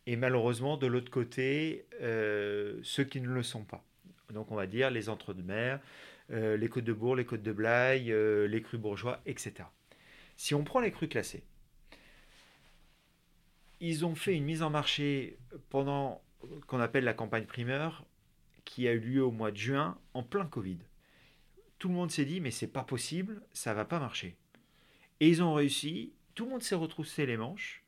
[0.07, 3.83] et malheureusement, de l'autre côté, euh, ceux qui ne le sont pas.
[4.33, 5.79] Donc, on va dire les entre-deux-mer,
[6.31, 8.13] les côtes de Bourg, les côtes de Blaye,
[8.47, 9.53] les crus bourgeois, etc.
[10.37, 11.43] Si on prend les crus classés,
[13.79, 15.37] ils ont fait une mise en marché
[15.69, 16.21] pendant
[16.67, 18.05] qu'on appelle la campagne primeur,
[18.65, 20.77] qui a eu lieu au mois de juin en plein Covid.
[21.79, 24.35] Tout le monde s'est dit mais c'est pas possible, ça va pas marcher.
[25.19, 27.83] Et ils ont réussi, tout le monde s'est retroussé les manches,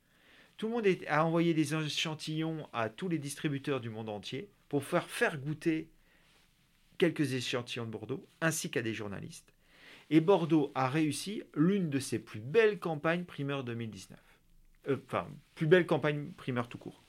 [0.58, 4.84] tout le monde a envoyé des échantillons à tous les distributeurs du monde entier pour
[4.84, 5.90] faire faire goûter
[6.98, 9.56] quelques échantillons de Bordeaux, ainsi qu'à des journalistes.
[10.12, 14.20] Et Bordeaux a réussi l'une de ses plus belles campagnes primeur 2019.
[14.90, 17.01] Euh, enfin, plus belle campagne primeur tout court.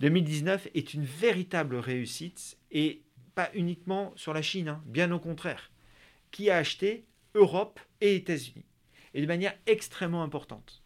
[0.00, 3.02] 2019 est une véritable réussite et
[3.34, 5.70] pas uniquement sur la Chine, hein, bien au contraire,
[6.30, 8.64] qui a acheté Europe et États-Unis,
[9.14, 10.82] et de manière extrêmement importante.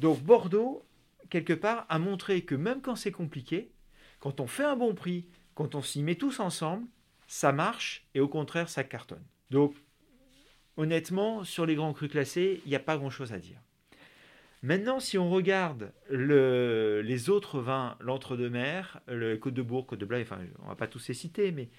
[0.00, 0.84] Donc Bordeaux,
[1.30, 3.70] quelque part, a montré que même quand c'est compliqué,
[4.18, 6.86] quand on fait un bon prix, quand on s'y met tous ensemble,
[7.28, 9.24] ça marche et au contraire, ça cartonne.
[9.50, 9.74] Donc,
[10.76, 13.60] honnêtement, sur les grands crus classés, il n'y a pas grand-chose à dire.
[14.62, 20.22] Maintenant, si on regarde les autres vins, l'entre-deux-mer, le Côte de Bourg, Côte de Blaye,
[20.22, 21.70] enfin, on va pas tous les citer, mais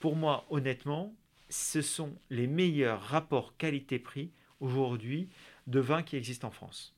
[0.00, 1.14] pour moi, honnêtement,
[1.48, 5.28] ce sont les meilleurs rapports qualité-prix aujourd'hui
[5.68, 6.94] de vins qui existent en France.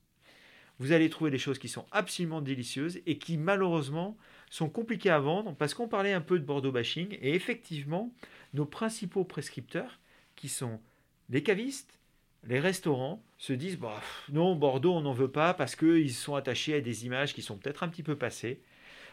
[0.79, 4.17] Vous allez trouver des choses qui sont absolument délicieuses et qui malheureusement
[4.51, 8.13] sont compliquées à vendre parce qu'on parlait un peu de Bordeaux bashing et effectivement,
[8.55, 9.99] nos principaux prescripteurs
[10.35, 10.81] qui sont
[11.31, 11.99] les cavistes,
[12.49, 16.75] les restaurants se disent bah, non, Bordeaux, on n'en veut pas parce qu'ils sont attachés
[16.75, 18.61] à des images qui sont peut-être un petit peu passées.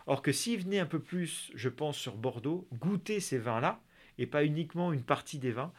[0.05, 3.81] Or que s'ils venaient un peu plus, je pense, sur Bordeaux, goûter ces vins-là,
[4.17, 5.73] et pas uniquement une partie des vins,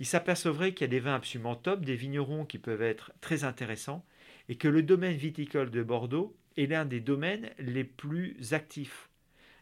[0.00, 3.44] ils s'apercevraient qu'il y a des vins absolument top, des vignerons qui peuvent être très
[3.44, 4.04] intéressants,
[4.48, 9.08] et que le domaine viticole de Bordeaux est l'un des domaines les plus actifs.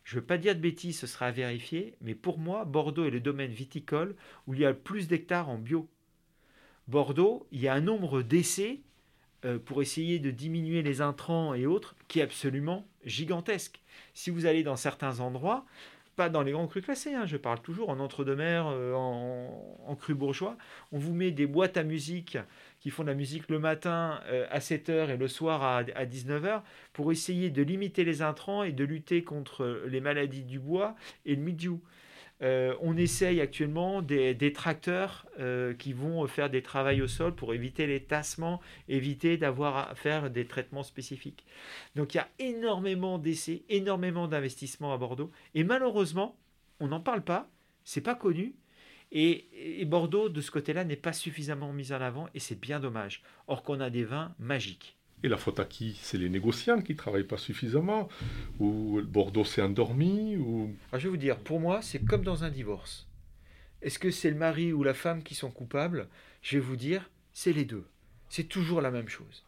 [0.04, 3.04] Je ne veux pas dire de bêtises, ce sera à vérifier, mais pour moi, Bordeaux
[3.04, 5.88] est le domaine viticole où il y a le plus d'hectares en bio.
[6.88, 8.80] Bordeaux, il y a un nombre d'essais
[9.44, 13.80] euh, pour essayer de diminuer les intrants et autres qui est absolument gigantesque.
[14.14, 15.64] Si vous allez dans certains endroits,
[16.14, 19.96] pas dans les grands crus classés, hein, je parle toujours en entre-deux-mer, euh, en, en
[19.96, 20.56] cru bourgeois,
[20.92, 22.36] on vous met des boîtes à musique
[22.80, 26.04] qui font de la musique le matin euh, à 7h et le soir à, à
[26.04, 30.94] 19h pour essayer de limiter les intrants et de lutter contre les maladies du bois
[31.24, 31.80] et le mildiou.
[32.42, 37.54] Euh, on essaye actuellement des, tracteurs euh, qui vont faire des travaux au sol pour
[37.54, 41.44] éviter les tassements, éviter d'avoir à faire des traitements spécifiques.
[41.94, 45.30] Donc il y a énormément d'essais, énormément d'investissements à Bordeaux.
[45.54, 46.36] Et malheureusement,
[46.80, 47.48] on n'en parle pas,
[47.84, 48.54] c'est pas connu.
[49.12, 53.22] et Bordeaux, de ce côté-là, n'est pas suffisamment mis en avant et c'est bien dommage.
[53.46, 54.96] Or qu'on a des vins magiques.
[55.22, 55.98] Et la faute à qui?
[56.02, 58.08] C'est les négociants qui ne travaillent pas suffisamment
[58.58, 60.36] Ou Bordeaux s'est endormi.
[60.92, 63.06] Ah, je vais vous dire, pour moi, c'est comme dans un divorce.
[63.82, 66.08] Est-ce que c'est le mari ou la femme qui sont coupables?
[66.40, 67.84] Je vais vous dire, c'est les deux.
[68.28, 69.44] C'est toujours la même chose.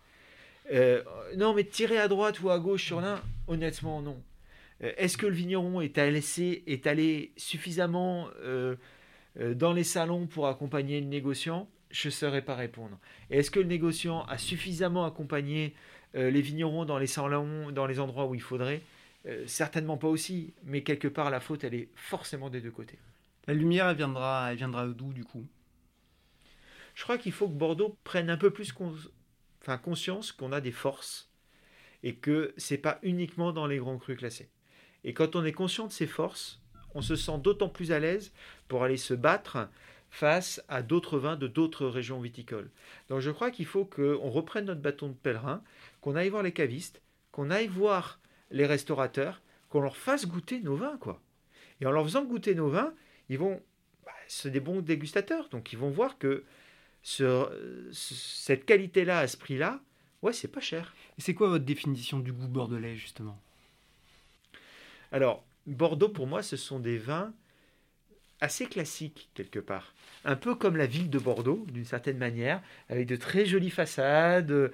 [0.72, 1.02] Euh,
[1.36, 4.20] non, mais tirer à droite ou à gauche sur l'un, honnêtement, non.
[4.82, 6.22] Euh, est-ce que le vigneron est allé,
[6.66, 8.76] est allé suffisamment euh,
[9.36, 11.68] dans les salons pour accompagner le négociant?
[11.94, 12.98] Je ne saurais pas répondre.
[13.30, 15.74] est-ce que le négociant a suffisamment accompagné
[16.16, 18.82] euh, les vignerons dans les salons, dans les endroits où il faudrait?
[19.26, 22.98] Euh, Certainement pas aussi, mais quelque part la faute, elle est forcément des deux côtés.
[23.46, 25.46] La lumière, elle viendra, elle viendra d'où du coup?
[26.96, 28.74] Je crois qu'il faut que Bordeaux prenne un peu plus
[29.62, 31.30] enfin, conscience qu'on a des forces
[32.02, 34.50] et que c'est pas uniquement dans les grands crus classés.
[35.04, 36.60] Et quand on est conscient de ses forces,
[36.94, 38.32] on se sent d'autant plus à l'aise
[38.66, 39.68] pour aller se battre
[40.14, 42.70] face à d'autres vins de d'autres régions viticoles.
[43.08, 45.60] Donc je crois qu'il faut qu'on reprenne notre bâton de pèlerin,
[46.00, 47.02] qu'on aille voir les cavistes,
[47.32, 48.20] qu'on aille voir
[48.52, 51.20] les restaurateurs, qu'on leur fasse goûter nos vins, quoi.
[51.80, 52.94] Et en leur faisant goûter nos vins,
[53.28, 53.60] ils vont,
[54.06, 56.44] bah, c'est des bons dégustateurs, donc ils vont voir que
[57.02, 59.80] cette qualité-là, à ce prix-là,
[60.22, 60.94] ouais, c'est pas cher.
[61.18, 63.36] Et c'est quoi votre définition du goût bordelais, justement?
[65.10, 67.34] Alors, Bordeaux, pour moi, ce sont des vins
[68.44, 69.94] assez classiques, quelque part.
[70.24, 74.70] Un peu comme la ville de Bordeaux, d'une certaine manière, avec de très jolies façades.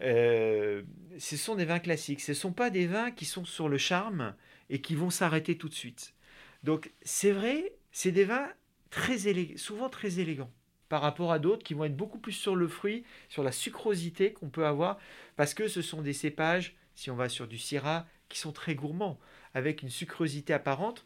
[0.00, 0.82] Euh,
[1.18, 2.20] ce sont des vins classiques.
[2.20, 4.34] Ce ne sont pas des vins qui sont sur le charme
[4.68, 6.14] et qui vont s'arrêter tout de suite.
[6.62, 8.48] Donc, c'est vrai, c'est des vins
[8.90, 9.18] très
[9.56, 10.52] souvent très élégants
[10.88, 14.32] par rapport à d'autres qui vont être beaucoup plus sur le fruit, sur la sucrosité
[14.32, 14.98] qu'on peut avoir,
[15.36, 18.74] parce que ce sont des cépages, si on va sur du Syrah, qui sont très
[18.74, 19.18] gourmands,
[19.54, 21.04] avec une sucrosité apparente.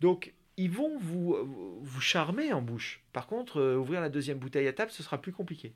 [0.00, 1.36] Donc, ils vont vous,
[1.80, 3.00] vous charmer en bouche.
[3.14, 5.72] Par contre, euh, ouvrir la deuxième bouteille à table, ce sera plus compliqué.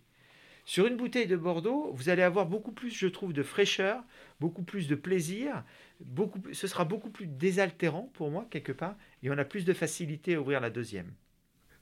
[0.66, 4.02] Sur une bouteille de Bordeaux, vous allez avoir beaucoup plus, je trouve, de fraîcheur,
[4.40, 5.64] beaucoup plus de plaisir,
[6.00, 9.72] beaucoup, ce sera beaucoup plus désaltérant pour moi, quelque part, et on a plus de
[9.72, 11.10] facilité à ouvrir la deuxième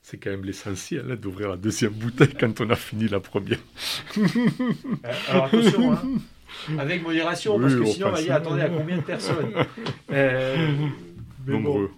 [0.05, 3.61] c'est quand même l'essentiel hein, d'ouvrir la deuxième bouteille quand on a fini la première.
[5.05, 6.03] Euh, alors attention, hein,
[6.77, 9.53] avec modération, parce que sinon on va dire attendez à combien de personnes
[10.13, 10.89] euh,
[11.47, 11.93] Nombreux.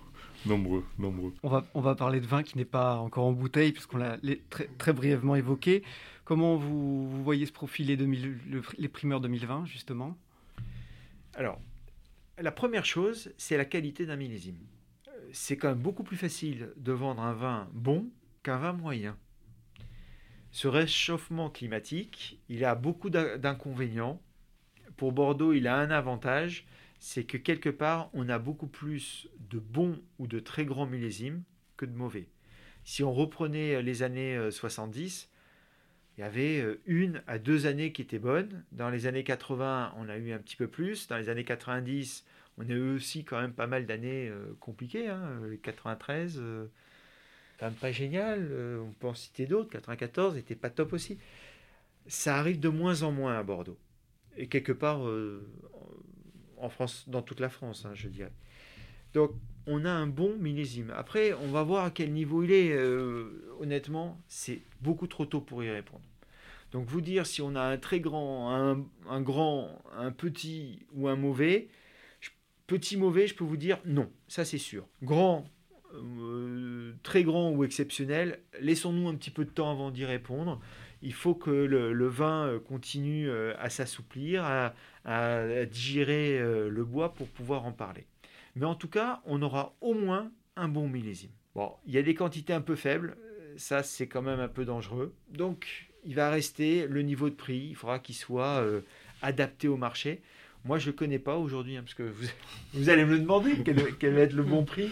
[0.47, 1.33] Nombreux, nombreux.
[1.43, 4.19] On va, on va parler de vin qui n'est pas encore en bouteille, puisqu'on l'a
[4.51, 5.83] très, très, brièvement évoqué.
[6.25, 10.17] Comment vous, vous voyez se profiler les primeurs 2020, justement?
[11.35, 11.61] Alors,
[12.39, 14.59] la première chose, c'est la qualité d'un millésime
[15.35, 18.09] c'est quand même beaucoup plus facile de vendre un vin bon
[18.43, 19.17] qu'un vin moyen.
[20.53, 24.23] Ce réchauffement climatique, il a beaucoup d'inconvénients.
[24.97, 26.67] Pour Bordeaux, il a un avantage,
[27.05, 31.43] c'est que quelque part, on a beaucoup plus de bons ou de très grands millésimes
[31.77, 32.29] que de mauvais.
[32.85, 35.35] Si on reprenait les années 70, euh,
[36.17, 38.65] il y avait euh, une à deux années qui étaient bonnes.
[38.73, 41.07] Dans les années 80, on a eu un petit peu plus.
[41.07, 42.25] Dans les années 90,
[42.57, 45.09] on a eu aussi quand même pas mal d'années euh, compliquées.
[45.09, 45.41] Hein.
[45.63, 46.67] 93, euh,
[47.59, 48.49] quand même pas génial.
[48.51, 49.71] Euh, on peut en citer d'autres.
[49.71, 51.19] 94 n'était pas top aussi.
[52.07, 53.79] Ça arrive de moins en moins à Bordeaux.
[54.37, 55.07] Et quelque part
[56.59, 58.33] en France, dans toute la France, hein, je dirais.
[59.13, 59.33] Donc,
[59.67, 60.93] on a un bon millésime.
[60.97, 62.77] Après, on va voir à quel niveau il est.
[63.61, 66.03] honnêtement, c'est beaucoup trop tôt pour y répondre.
[66.73, 68.51] Donc, vous dire si on a un très grand,
[69.09, 71.69] un grand, un petit ou un mauvais,
[72.67, 74.87] Petit mauvais, je peux vous dire non, ça c'est sûr.
[75.03, 75.45] Grand,
[75.95, 80.61] euh, très grand ou exceptionnel, laissons-nous un petit peu de temps avant d'y répondre.
[81.05, 84.75] Il faut que le, vin euh, continue euh, à s'assouplir, à,
[85.67, 88.07] digérer le bois pour pouvoir en parler.
[88.57, 91.31] Mais en tout cas, on aura au moins un bon millésime.
[91.55, 93.17] Bon, il y a des quantités un peu faibles,
[93.59, 95.15] ça c'est quand même un peu dangereux.
[95.29, 98.65] Donc, il va rester le niveau de prix, il faudra qu'il soit
[99.21, 100.23] adapté au marché.
[100.65, 102.11] Moi, je ne connais pas aujourd'hui, hein, parce que
[102.73, 104.89] vous, allez me le demander, quel, va être le bon prix.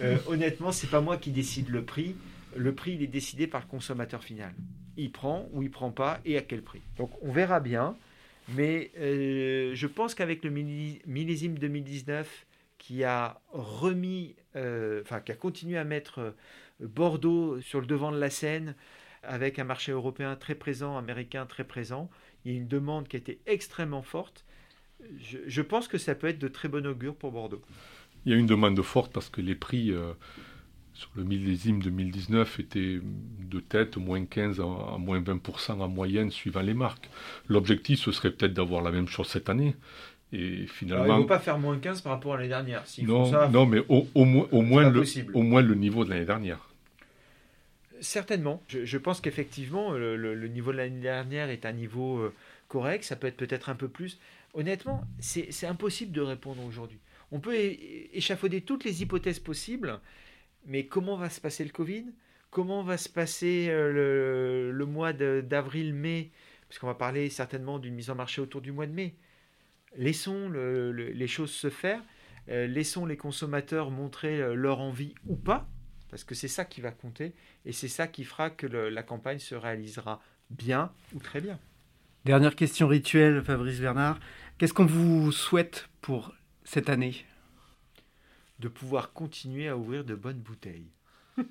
[0.00, 2.16] Euh, honnêtement, ce n'est pas moi qui décide le prix.
[2.56, 4.54] Le prix, il est décidé par le consommateur final.
[4.96, 6.82] Il prend ou il prend pas et à quel prix.
[6.98, 7.96] Donc, on verra bien.
[8.54, 12.46] Mais euh, je pense qu'avec le millésime 2019
[12.78, 16.34] qui a remis, euh, enfin, qui a continué à mettre
[16.80, 18.74] Bordeaux sur le devant de la scène,
[19.22, 22.10] avec un marché européen très présent, américain très présent,
[22.44, 24.44] il y a une demande qui a été extrêmement forte
[25.46, 27.62] je, pense que ça peut être de très bon augure pour Bordeaux.
[28.24, 30.12] Il y a une demande forte parce que les prix euh,
[30.94, 36.60] sur le millésime 2019 étaient de tête moins 15 à, moins 20% en moyenne suivant
[36.60, 37.08] les marques.
[37.48, 39.74] L'objectif, ce serait peut-être d'avoir la même chose cette année.
[40.32, 42.84] Et finalement, il ne faut pas faire moins 15 par rapport à l'année dernière.
[43.02, 45.02] non, non, mais au, moins, au, moins le,
[45.34, 46.70] au moins le niveau de l'année dernière.
[48.00, 48.62] Certainement.
[48.68, 52.34] Je, pense qu'effectivement, le, niveau de l'année dernière est un niveau euh,
[52.68, 53.04] correct.
[53.04, 54.18] Ça peut être peut-être un peu plus
[54.54, 56.98] honnêtement, c'est impossible de répondre aujourd'hui.
[57.30, 57.54] On peut
[58.12, 59.98] échafauder toutes les hypothèses possibles,
[60.66, 62.06] mais comment va se passer le Covid?
[62.50, 66.30] Comment va se passer euh, le, mois d'avril-mai
[66.68, 69.14] Parce qu'on va parler certainement d'une mise en marché autour du mois de mai.
[69.96, 72.00] Laissons les choses se faire.
[72.48, 75.68] Euh, laissons les consommateurs montrer euh, leur envie ou pas,
[76.10, 77.34] parce que c'est ça qui va compter,
[77.64, 81.58] et c'est ça qui fera que la campagne se réalisera bien ou très bien.
[82.24, 84.18] Dernière question rituelle, Fabrice Bernard.
[84.58, 86.34] Qu'est-ce qu'on vous souhaite pour
[86.64, 87.24] cette année?
[88.62, 90.86] De pouvoir continuer à ouvrir de bonnes bouteilles.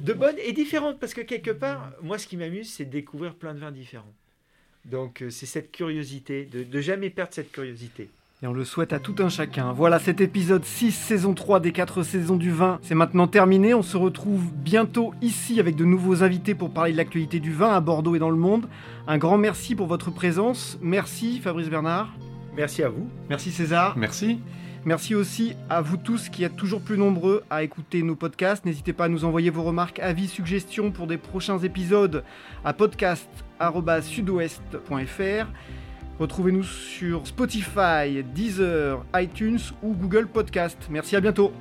[0.00, 3.36] de bonnes et différentes, parce que quelque part, moi, ce qui m'amuse, c'est de découvrir
[3.36, 4.12] plein de vins différents.
[4.84, 8.10] Donc c'est cette curiosité, de, de jamais perdre cette curiosité.
[8.42, 9.72] Et on le souhaite à tout un chacun.
[9.72, 13.72] Voilà, cet épisode 6, saison 3 des 4 saisons du vin, c'est maintenant terminé.
[13.72, 17.72] On se retrouve bientôt ici avec de nouveaux invités pour parler de l'actualité du vin
[17.72, 18.68] à Bordeaux et dans le monde.
[19.06, 20.76] Un grand merci pour votre présence.
[20.82, 22.12] Merci Fabrice Bernard.
[22.56, 23.08] Merci à vous.
[23.28, 23.96] Merci César.
[23.96, 24.40] Merci.
[24.84, 28.64] Merci aussi à vous tous qui êtes toujours plus nombreux à écouter nos podcasts.
[28.64, 32.24] N'hésitez pas à nous envoyer vos remarques, avis, suggestions pour des prochains épisodes
[32.64, 35.46] à podcast.sudouest.fr.
[36.18, 40.78] Retrouvez-nous sur Spotify, Deezer, iTunes ou Google Podcast.
[40.90, 41.52] Merci à bientôt.